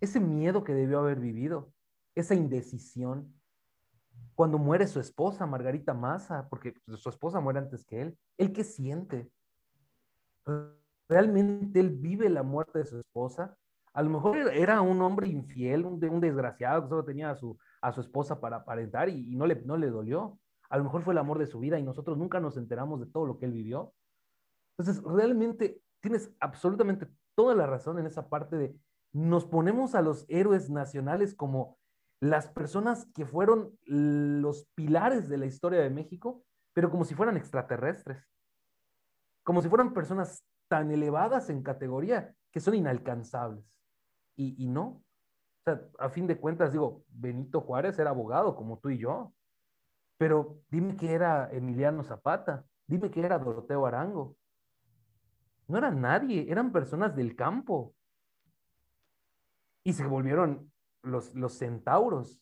Ese 0.00 0.18
miedo 0.18 0.64
que 0.64 0.74
debió 0.74 1.00
haber 1.00 1.20
vivido, 1.20 1.72
esa 2.14 2.34
indecisión. 2.34 3.34
Cuando 4.34 4.58
muere 4.58 4.86
su 4.86 4.98
esposa, 5.00 5.46
Margarita 5.46 5.92
Massa, 5.92 6.48
porque 6.48 6.74
su 6.86 7.08
esposa 7.08 7.40
muere 7.40 7.58
antes 7.58 7.84
que 7.84 8.00
él, 8.00 8.18
¿él 8.38 8.52
qué 8.52 8.64
siente? 8.64 9.30
¿Realmente 11.08 11.80
él 11.80 11.90
vive 11.90 12.28
la 12.30 12.42
muerte 12.42 12.78
de 12.78 12.86
su 12.86 12.98
esposa? 12.98 13.56
A 13.92 14.02
lo 14.02 14.10
mejor 14.10 14.36
era 14.54 14.80
un 14.80 15.02
hombre 15.02 15.28
infiel, 15.28 15.84
un, 15.84 16.02
un 16.02 16.20
desgraciado 16.20 16.82
que 16.82 16.88
solo 16.88 17.04
tenía 17.04 17.30
a 17.30 17.36
su, 17.36 17.58
a 17.82 17.92
su 17.92 18.00
esposa 18.00 18.40
para 18.40 18.58
aparentar 18.58 19.08
y, 19.08 19.32
y 19.32 19.36
no, 19.36 19.46
le, 19.46 19.56
no 19.62 19.76
le 19.76 19.88
dolió 19.88 20.38
a 20.70 20.78
lo 20.78 20.84
mejor 20.84 21.02
fue 21.02 21.14
el 21.14 21.18
amor 21.18 21.38
de 21.38 21.46
su 21.46 21.58
vida 21.58 21.78
y 21.78 21.82
nosotros 21.82 22.16
nunca 22.16 22.40
nos 22.40 22.56
enteramos 22.56 23.00
de 23.00 23.06
todo 23.06 23.26
lo 23.26 23.38
que 23.38 23.46
él 23.46 23.52
vivió. 23.52 23.92
Entonces, 24.78 25.02
realmente 25.04 25.82
tienes 26.00 26.32
absolutamente 26.40 27.06
toda 27.34 27.54
la 27.54 27.66
razón 27.66 27.98
en 27.98 28.06
esa 28.06 28.28
parte 28.28 28.56
de 28.56 28.76
nos 29.12 29.44
ponemos 29.44 29.94
a 29.94 30.02
los 30.02 30.24
héroes 30.28 30.70
nacionales 30.70 31.34
como 31.34 31.78
las 32.20 32.48
personas 32.48 33.06
que 33.14 33.26
fueron 33.26 33.76
los 33.84 34.66
pilares 34.74 35.28
de 35.28 35.38
la 35.38 35.46
historia 35.46 35.80
de 35.80 35.90
México, 35.90 36.44
pero 36.72 36.90
como 36.90 37.04
si 37.04 37.14
fueran 37.14 37.36
extraterrestres, 37.36 38.28
como 39.42 39.62
si 39.62 39.68
fueran 39.68 39.94
personas 39.94 40.44
tan 40.68 40.90
elevadas 40.90 41.50
en 41.50 41.62
categoría 41.62 42.34
que 42.52 42.60
son 42.60 42.74
inalcanzables. 42.74 43.64
Y, 44.36 44.68
no. 44.68 44.82
O 44.82 45.04
sea, 45.64 45.82
a 45.98 46.08
fin 46.08 46.26
de 46.26 46.38
cuentas, 46.38 46.72
digo, 46.72 47.04
Benito 47.08 47.60
Juárez 47.60 47.98
era 47.98 48.08
abogado 48.08 48.56
como 48.56 48.78
tú 48.78 48.88
y 48.88 48.96
yo. 48.96 49.34
Pero 50.20 50.60
dime 50.70 50.96
que 50.96 51.14
era 51.14 51.50
Emiliano 51.50 52.04
Zapata, 52.04 52.66
dime 52.86 53.10
que 53.10 53.24
era 53.24 53.38
Doroteo 53.38 53.86
Arango. 53.86 54.36
No 55.66 55.78
era 55.78 55.90
nadie, 55.90 56.44
eran 56.52 56.72
personas 56.72 57.16
del 57.16 57.34
campo. 57.34 57.94
Y 59.82 59.94
se 59.94 60.06
volvieron 60.06 60.70
los, 61.00 61.34
los 61.34 61.54
centauros. 61.54 62.38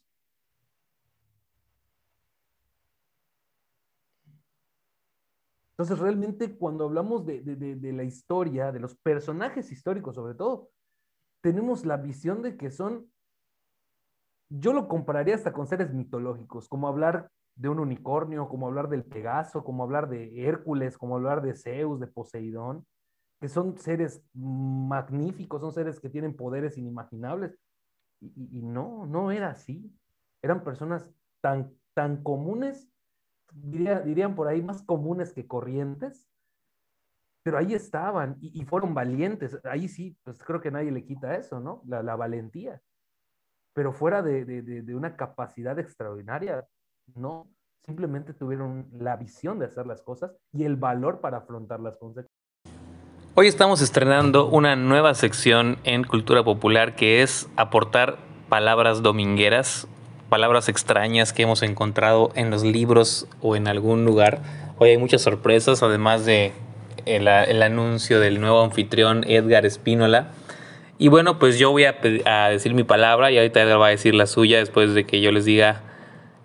Entonces, 5.70 6.00
realmente 6.00 6.58
cuando 6.58 6.86
hablamos 6.86 7.24
de, 7.26 7.42
de, 7.42 7.92
la 7.92 8.02
historia, 8.02 8.72
de 8.72 8.80
los 8.80 8.96
personajes 8.96 9.70
históricos 9.70 10.16
sobre 10.16 10.34
todo, 10.34 10.68
tenemos 11.40 11.86
la 11.86 11.96
visión 11.96 12.42
de 12.42 12.56
que 12.56 12.72
son, 12.72 13.08
yo 14.48 14.72
lo 14.72 14.88
compararía 14.88 15.36
hasta 15.36 15.52
con 15.52 15.68
seres 15.68 15.94
mitológicos, 15.94 16.68
como 16.68 16.88
hablar 16.88 17.30
de 17.58 17.68
un 17.68 17.80
unicornio, 17.80 18.48
como 18.48 18.68
hablar 18.68 18.88
del 18.88 19.04
Pegaso, 19.04 19.64
como 19.64 19.82
hablar 19.82 20.08
de 20.08 20.46
Hércules, 20.46 20.96
como 20.96 21.16
hablar 21.16 21.42
de 21.42 21.54
Zeus, 21.54 21.98
de 21.98 22.06
Poseidón, 22.06 22.86
que 23.40 23.48
son 23.48 23.76
seres 23.78 24.22
magníficos, 24.32 25.60
son 25.60 25.72
seres 25.72 25.98
que 25.98 26.08
tienen 26.08 26.36
poderes 26.36 26.78
inimaginables. 26.78 27.58
Y, 28.20 28.62
no, 28.62 29.06
no 29.06 29.32
era 29.32 29.50
así. 29.50 29.92
Eran 30.40 30.62
personas 30.62 31.10
tan, 31.40 31.72
tan 31.94 32.22
comunes, 32.22 32.88
dirían 33.52 34.36
por 34.36 34.46
ahí, 34.46 34.62
más 34.62 34.82
comunes 34.82 35.32
que 35.32 35.48
corrientes, 35.48 36.28
pero 37.42 37.58
ahí 37.58 37.74
estaban 37.74 38.36
y, 38.40 38.64
fueron 38.66 38.94
valientes. 38.94 39.58
Ahí 39.64 39.88
sí, 39.88 40.16
pues 40.22 40.44
creo 40.44 40.60
que 40.60 40.70
nadie 40.70 40.92
le 40.92 41.04
quita 41.04 41.36
eso, 41.36 41.58
¿no? 41.58 41.82
La, 41.86 42.14
valentía. 42.14 42.80
Pero 43.72 43.92
fuera 43.92 44.22
de, 44.22 44.44
de 44.44 44.94
una 44.94 45.16
capacidad 45.16 45.78
extraordinaria, 45.78 46.66
no, 47.14 47.46
simplemente 47.84 48.34
tuvieron 48.34 48.86
la 48.92 49.16
visión 49.16 49.58
de 49.58 49.66
hacer 49.66 49.86
las 49.86 50.02
cosas 50.02 50.32
y 50.52 50.64
el 50.64 50.76
valor 50.76 51.20
para 51.20 51.38
afrontar 51.38 51.80
las 51.80 51.96
consecuencias. 51.96 52.32
Hoy 53.34 53.46
estamos 53.46 53.80
estrenando 53.80 54.48
una 54.48 54.74
nueva 54.74 55.14
sección 55.14 55.78
en 55.84 56.04
Cultura 56.04 56.42
Popular 56.42 56.96
que 56.96 57.22
es 57.22 57.48
aportar 57.56 58.18
palabras 58.48 59.02
domingueras, 59.02 59.86
palabras 60.28 60.68
extrañas 60.68 61.32
que 61.32 61.44
hemos 61.44 61.62
encontrado 61.62 62.30
en 62.34 62.50
los 62.50 62.64
libros 62.64 63.28
o 63.40 63.54
en 63.54 63.68
algún 63.68 64.04
lugar. 64.04 64.40
Hoy 64.78 64.90
hay 64.90 64.98
muchas 64.98 65.22
sorpresas, 65.22 65.82
además 65.82 66.26
de 66.26 66.52
el, 67.06 67.28
anuncio 67.62 68.20
del 68.20 68.40
nuevo 68.40 68.62
anfitrión 68.62 69.24
Edgar 69.28 69.64
Espínola. 69.66 70.32
Y 70.98 71.08
bueno, 71.08 71.38
pues 71.38 71.58
yo 71.58 71.70
voy 71.70 71.84
a, 71.84 71.96
a, 72.24 72.48
decir 72.48 72.74
mi 72.74 72.82
palabra 72.82 73.30
y 73.30 73.38
ahorita 73.38 73.62
Edgar 73.62 73.80
va 73.80 73.86
a 73.86 73.90
decir 73.90 74.14
la 74.14 74.26
suya 74.26 74.58
después 74.58 74.94
de 74.94 75.04
que 75.04 75.20
yo 75.20 75.30
les 75.30 75.44
diga 75.44 75.82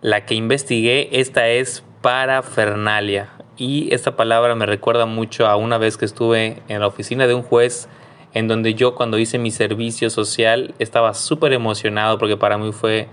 la 0.03 0.25
que 0.25 0.35
investigué, 0.35 1.07
esta 1.13 1.47
es 1.47 1.81
parafernalia. 2.01 3.29
Y 3.55 3.93
esta 3.93 4.17
palabra 4.17 4.53
me 4.53 4.65
recuerda 4.65 5.05
mucho 5.05 5.47
a 5.47 5.55
una 5.55 5.77
vez 5.77 5.95
que 5.95 6.03
estuve 6.03 6.61
en 6.67 6.81
la 6.81 6.87
oficina 6.87 7.25
de 7.25 7.33
un 7.33 7.41
juez 7.41 7.87
en 8.33 8.49
donde 8.49 8.73
yo 8.73 8.95
cuando 8.95 9.17
hice 9.17 9.37
mi 9.37 9.49
servicio 9.49 10.09
social 10.09 10.73
estaba 10.77 11.13
súper 11.13 11.53
emocionado 11.53 12.17
porque 12.17 12.35
para 12.35 12.57
mí 12.57 12.73
fue 12.73 13.07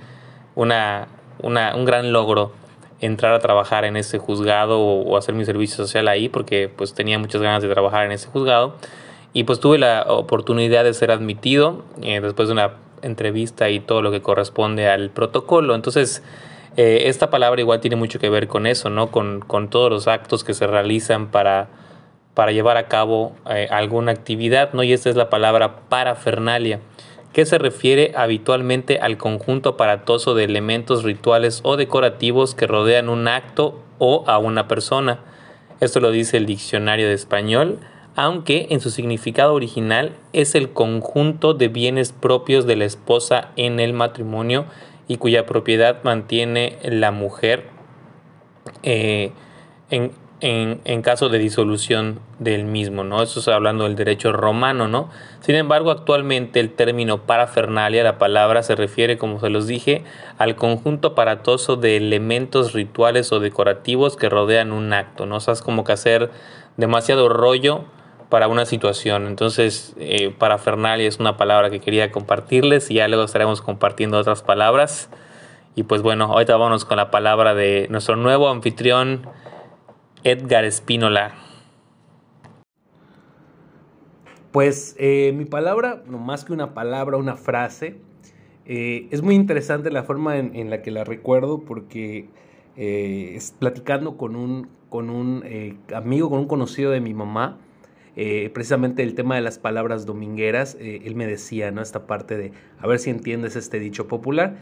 una, 0.56 1.06
un 1.42 1.84
gran 1.84 2.12
logro 2.12 2.52
entrar 3.00 3.34
a 3.34 3.38
trabajar 3.38 3.84
en 3.84 3.96
ese 3.96 4.18
juzgado 4.18 4.80
o, 4.80 5.16
hacer 5.16 5.36
mi 5.36 5.44
servicio 5.44 5.76
social 5.76 6.08
ahí 6.08 6.28
porque 6.28 6.68
pues 6.74 6.92
tenía 6.92 7.20
muchas 7.20 7.40
ganas 7.40 7.62
de 7.62 7.68
trabajar 7.68 8.04
en 8.04 8.10
ese 8.10 8.26
juzgado 8.28 8.74
y 9.32 9.44
pues 9.44 9.60
tuve 9.60 9.78
la 9.78 10.06
oportunidad 10.08 10.82
de 10.82 10.92
ser 10.92 11.12
admitido 11.12 11.84
eh, 12.02 12.20
después 12.20 12.48
de 12.48 12.54
una 12.54 12.72
entrevista 13.02 13.70
y 13.70 13.78
todo 13.78 14.02
lo 14.02 14.10
que 14.10 14.22
corresponde 14.22 14.88
al 14.88 15.10
protocolo. 15.10 15.76
Entonces 15.76 16.24
eh, 16.76 17.02
esta 17.06 17.30
palabra 17.30 17.60
igual 17.60 17.80
tiene 17.80 17.96
mucho 17.96 18.18
que 18.18 18.30
ver 18.30 18.46
con 18.46 18.66
eso, 18.66 18.90
¿no? 18.90 19.10
Con, 19.10 19.68
todos 19.70 19.90
los 19.90 20.08
actos 20.08 20.44
que 20.44 20.54
se 20.54 20.66
realizan 20.66 21.30
para, 21.30 21.68
para 22.34 22.52
llevar 22.52 22.76
a 22.76 22.86
cabo 22.86 23.32
eh, 23.48 23.68
alguna 23.70 24.12
actividad, 24.12 24.72
¿no? 24.72 24.82
Y 24.82 24.92
esta 24.92 25.10
es 25.10 25.16
la 25.16 25.30
palabra 25.30 25.88
parafernalia, 25.88 26.80
que 27.32 27.44
se 27.44 27.58
refiere 27.58 28.12
habitualmente 28.16 28.98
al 28.98 29.16
conjunto 29.16 29.70
aparatoso 29.70 30.34
de 30.34 30.44
elementos 30.44 31.02
rituales 31.02 31.60
o 31.64 31.76
decorativos 31.76 32.54
que 32.54 32.66
rodean 32.66 33.08
un 33.08 33.28
acto 33.28 33.80
o 33.98 34.24
a 34.26 34.38
una 34.38 34.68
persona. 34.68 35.20
Esto 35.80 36.00
lo 36.00 36.10
dice 36.10 36.36
el 36.36 36.46
diccionario 36.46 37.08
de 37.08 37.14
español, 37.14 37.78
aunque 38.16 38.66
en 38.70 38.80
su 38.80 38.90
significado 38.90 39.54
original 39.54 40.12
es 40.32 40.54
el 40.54 40.70
conjunto 40.70 41.54
de 41.54 41.68
bienes 41.68 42.12
propios 42.12 42.66
de 42.66 42.76
la 42.76 42.84
esposa 42.84 43.48
en 43.56 43.80
el 43.80 43.92
matrimonio 43.92 44.66
y 45.10 45.16
cuya 45.16 45.44
propiedad 45.44 46.04
mantiene 46.04 46.78
la 46.84 47.10
mujer 47.10 47.64
eh, 48.84 49.32
en, 49.90 50.12
en, 50.40 51.02
caso 51.02 51.28
de 51.28 51.40
disolución 51.40 52.20
del 52.38 52.64
mismo, 52.64 53.02
¿no? 53.02 53.20
Eso 53.20 53.40
está 53.40 53.56
hablando 53.56 53.82
del 53.82 53.96
derecho 53.96 54.30
romano, 54.30 54.86
¿no? 54.86 55.10
Sin 55.40 55.56
embargo, 55.56 55.90
actualmente 55.90 56.60
el 56.60 56.70
término 56.70 57.26
parafernalia, 57.26 58.04
la 58.04 58.18
palabra 58.18 58.62
se 58.62 58.76
refiere, 58.76 59.18
como 59.18 59.40
se 59.40 59.50
los 59.50 59.66
dije, 59.66 60.04
al 60.38 60.54
conjunto 60.54 61.08
aparatoso 61.08 61.74
de 61.74 61.96
elementos 61.96 62.72
rituales 62.72 63.32
o 63.32 63.40
decorativos 63.40 64.16
que 64.16 64.28
rodean 64.28 64.70
un 64.70 64.92
acto, 64.92 65.26
¿no? 65.26 65.38
O 65.38 65.40
sea, 65.40 65.54
es 65.54 65.62
como 65.62 65.82
que 65.82 65.90
hacer 65.90 66.30
demasiado 66.76 67.28
rollo 67.28 67.84
para 68.30 68.48
una 68.48 68.64
situación. 68.64 69.26
Entonces, 69.26 69.94
eh, 69.98 70.34
parafernalia 70.38 71.06
es 71.06 71.18
una 71.18 71.36
palabra 71.36 71.68
que 71.68 71.80
quería 71.80 72.10
compartirles 72.10 72.90
y 72.90 72.94
ya 72.94 73.08
luego 73.08 73.24
estaremos 73.24 73.60
compartiendo 73.60 74.16
otras 74.16 74.42
palabras. 74.42 75.10
Y 75.74 75.82
pues 75.82 76.00
bueno, 76.00 76.24
ahorita 76.24 76.56
vamos 76.56 76.84
con 76.84 76.96
la 76.96 77.10
palabra 77.10 77.54
de 77.54 77.86
nuestro 77.90 78.16
nuevo 78.16 78.48
anfitrión, 78.48 79.26
Edgar 80.24 80.64
Espínola. 80.64 81.34
Pues 84.52 84.96
eh, 84.98 85.32
mi 85.34 85.44
palabra, 85.44 86.02
no 86.06 86.18
más 86.18 86.44
que 86.44 86.52
una 86.52 86.74
palabra, 86.74 87.16
una 87.16 87.36
frase, 87.36 87.98
eh, 88.66 89.06
es 89.10 89.22
muy 89.22 89.36
interesante 89.36 89.90
la 89.90 90.02
forma 90.02 90.38
en, 90.38 90.70
la 90.70 90.82
que 90.82 90.90
la 90.90 91.04
recuerdo 91.04 91.60
porque 91.60 92.28
eh, 92.76 93.32
es 93.36 93.54
platicando 93.56 94.16
con 94.16 94.34
un, 94.34 94.68
con 94.88 95.08
un 95.08 95.44
amigo, 95.94 96.30
con 96.30 96.40
un 96.40 96.46
conocido 96.46 96.90
de 96.90 97.00
mi 97.00 97.14
mamá, 97.14 97.58
precisamente 98.14 99.02
el 99.02 99.14
tema 99.14 99.36
de 99.36 99.40
las 99.40 99.58
palabras 99.58 100.06
domingueras, 100.06 100.76
él 100.80 101.14
me 101.14 101.26
decía, 101.26 101.70
¿no? 101.70 101.80
Esta 101.82 102.06
parte 102.06 102.36
de, 102.36 102.52
a 102.78 102.86
ver 102.86 102.98
si 102.98 103.10
entiendes 103.10 103.56
este 103.56 103.78
dicho 103.78 104.08
popular, 104.08 104.56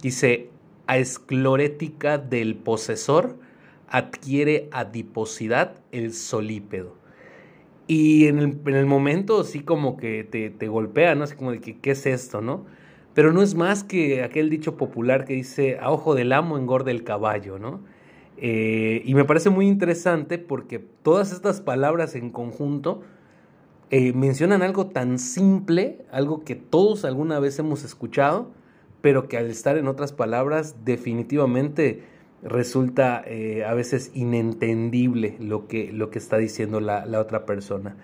dice, 0.00 0.50
a 0.86 0.98
esclerótica 0.98 2.18
del 2.18 2.56
posesor 2.56 3.36
adquiere 3.88 4.68
adiposidad 4.72 5.80
el 5.92 6.12
solípedo. 6.12 6.96
Y 7.86 8.26
en 8.26 8.38
el, 8.66 8.86
momento 8.86 9.44
sí 9.44 9.60
como 9.60 9.96
que 9.96 10.24
te, 10.24 10.68
golpea, 10.68 11.14
¿no? 11.14 11.24
Así 11.24 11.36
como 11.36 11.52
de 11.52 11.60
que, 11.60 11.78
¿qué 11.78 11.90
es 11.90 12.06
esto, 12.06 12.40
no? 12.40 12.64
Pero 13.12 13.32
no 13.32 13.42
es 13.42 13.54
más 13.54 13.84
que 13.84 14.22
aquel 14.22 14.50
dicho 14.50 14.76
popular 14.76 15.24
que 15.24 15.34
dice, 15.34 15.78
a 15.78 15.90
ojo 15.90 16.14
del 16.14 16.32
amo 16.32 16.56
engorda 16.56 16.90
el 16.90 17.04
caballo, 17.04 17.58
¿no? 17.58 17.80
Eh, 18.36 19.02
y 19.04 19.14
me 19.14 19.24
parece 19.24 19.50
muy 19.50 19.66
interesante 19.68 20.38
porque 20.38 20.78
todas 20.78 21.32
estas 21.32 21.60
palabras 21.60 22.14
en 22.14 22.30
conjunto 22.30 23.02
eh, 23.90 24.12
mencionan 24.12 24.62
algo 24.62 24.86
tan 24.86 25.18
simple, 25.18 26.04
algo 26.10 26.44
que 26.44 26.56
todos 26.56 27.04
alguna 27.04 27.38
vez 27.38 27.58
hemos 27.58 27.84
escuchado, 27.84 28.50
pero 29.00 29.28
que 29.28 29.36
al 29.36 29.46
estar 29.46 29.76
en 29.76 29.86
otras 29.86 30.12
palabras 30.12 30.84
definitivamente 30.84 32.02
resulta 32.42 33.22
eh, 33.26 33.64
a 33.64 33.72
veces 33.74 34.10
inentendible 34.14 35.36
lo 35.38 35.68
que, 35.68 35.92
lo 35.92 36.10
que 36.10 36.18
está 36.18 36.36
diciendo 36.36 36.80
la, 36.80 37.06
otra 37.20 37.46
persona. 37.46 37.96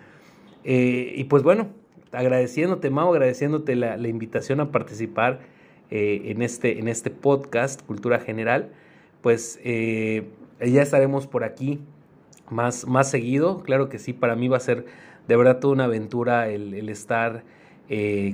Y 0.62 1.24
pues 1.24 1.42
bueno, 1.42 1.68
agradeciéndote, 2.12 2.90
Mau, 2.90 3.10
agradeciéndote 3.10 3.74
la, 3.76 3.96
invitación 4.08 4.60
a 4.60 4.70
participar 4.70 5.40
en, 5.88 6.42
este, 6.42 6.78
en 6.78 6.88
este 6.88 7.10
podcast, 7.10 7.82
Cultura 7.82 8.20
General, 8.20 8.70
pues 9.22 9.60
ya 9.62 10.82
estaremos 10.82 11.26
por 11.26 11.44
aquí 11.44 11.80
más, 12.50 12.86
más 12.86 13.10
seguido. 13.10 13.62
Claro 13.62 13.88
que 13.88 13.98
sí, 13.98 14.12
para 14.12 14.36
mí 14.36 14.48
va 14.48 14.56
a 14.56 14.60
ser 14.60 14.86
de 15.28 15.36
verdad 15.36 15.58
toda 15.58 15.74
una 15.74 15.84
aventura 15.84 16.48
el, 16.48 16.88
estar 16.88 17.44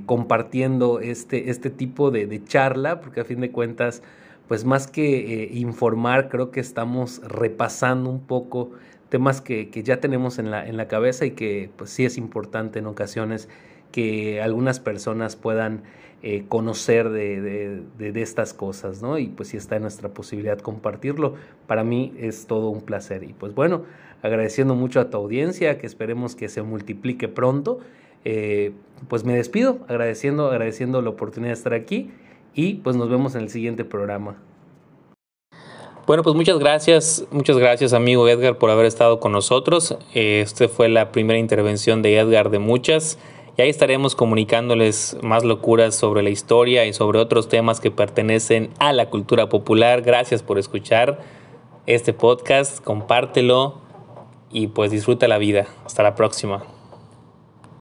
compartiendo 0.05 1.01
este, 1.01 1.51
este 1.51 1.70
tipo 1.70 2.11
de, 2.11 2.42
charla, 2.44 3.01
porque 3.01 3.20
a 3.20 3.25
fin 3.25 3.40
de 3.40 3.51
cuentas, 3.51 4.03
pues 4.49 4.64
más 4.64 4.87
que 4.87 5.44
eh, 5.44 5.51
informar, 5.55 6.29
creo 6.29 6.51
que 6.51 6.61
estamos 6.61 7.20
repasando 7.22 8.11
un 8.11 8.20
poco 8.20 8.70
temas 9.09 9.40
que, 9.40 9.70
ya 9.83 10.01
tenemos 10.01 10.38
en 10.38 10.51
la, 10.51 10.66
en 10.66 10.77
la 10.77 10.88
cabeza 10.88 11.25
y 11.27 11.33
que 11.33 11.70
pues 11.77 11.90
sí 11.90 12.05
es 12.05 12.18
importante 12.18 12.81
en 12.81 12.87
ocasiones 12.87 13.49
que 13.96 14.42
algunas 14.42 14.78
personas 14.78 15.37
puedan 15.37 15.80
eh, 16.22 16.44
conocer 16.50 17.09
de, 17.09 17.82
estas 17.98 18.52
cosas, 18.52 19.00
¿no? 19.00 19.16
Y 19.16 19.28
pues 19.28 19.48
si 19.48 19.56
está 19.56 19.76
en 19.76 19.82
nuestra 19.82 20.11
posibilidad 20.11 20.59
compartirlo, 20.59 21.37
para 21.66 21.82
mí 21.82 22.12
es 22.18 22.46
todo 22.46 22.68
un 22.68 22.82
placer. 22.82 23.22
Y 23.22 23.32
pues 23.32 23.54
bueno, 23.54 23.85
agradeciendo 24.20 24.74
mucho 24.74 25.00
a 25.00 25.09
tu 25.09 25.16
audiencia, 25.16 25.78
que 25.78 25.87
esperemos 25.87 26.37
que 26.37 26.50
se 26.50 26.61
multiplique 26.61 27.26
pronto, 27.26 27.80
eh, 28.26 28.72
pues 29.09 29.24
me 29.24 29.35
despido, 29.35 29.78
agradeciendo, 29.88 30.50
agradeciendo 30.50 31.00
la 31.00 31.09
oportunidad 31.09 31.52
de 31.52 31.54
estar 31.54 31.72
aquí 31.72 32.11
y 32.54 32.74
pues 32.74 32.96
nos 32.96 33.09
vemos 33.09 33.35
en 33.35 33.44
el 33.44 33.48
siguiente 33.48 33.87
programa. 33.87 34.37
Bueno, 36.06 36.22
pues 36.22 36.37
muchas 36.37 36.59
gracias, 36.59 37.26
muchas 37.30 37.56
gracias 37.56 37.94
amigo 37.94 38.28
Edgar 38.28 38.59
por 38.59 38.68
haber 38.68 38.85
estado 38.85 39.20
con 39.20 39.32
nosotros. 39.32 39.96
Esta 40.12 40.68
fue 40.68 40.90
la 40.90 41.12
primera 41.12 41.38
intervención 41.38 42.02
de 42.02 42.18
Edgar 42.18 42.50
de 42.50 42.59
muchas. 42.59 43.18
Y 43.56 43.62
ahí 43.62 43.70
estaremos 43.70 44.14
comunicándoles 44.14 45.16
más 45.22 45.42
locuras 45.42 45.94
sobre 45.94 46.22
la 46.22 46.28
historia 46.28 46.84
y 46.84 46.92
sobre 46.92 47.18
otros 47.18 47.48
temas 47.48 47.80
que 47.80 47.90
pertenecen 47.90 48.70
a 48.78 48.92
la 48.92 49.08
cultura 49.08 49.48
popular. 49.48 50.02
Gracias 50.02 50.42
por 50.42 50.58
escuchar 50.58 51.20
este 51.86 52.12
podcast, 52.12 52.84
compártelo 52.84 53.80
y 54.52 54.66
pues 54.66 54.90
disfruta 54.90 55.26
la 55.26 55.38
vida. 55.38 55.66
Hasta 55.86 56.02
la 56.02 56.14
próxima. 56.14 56.75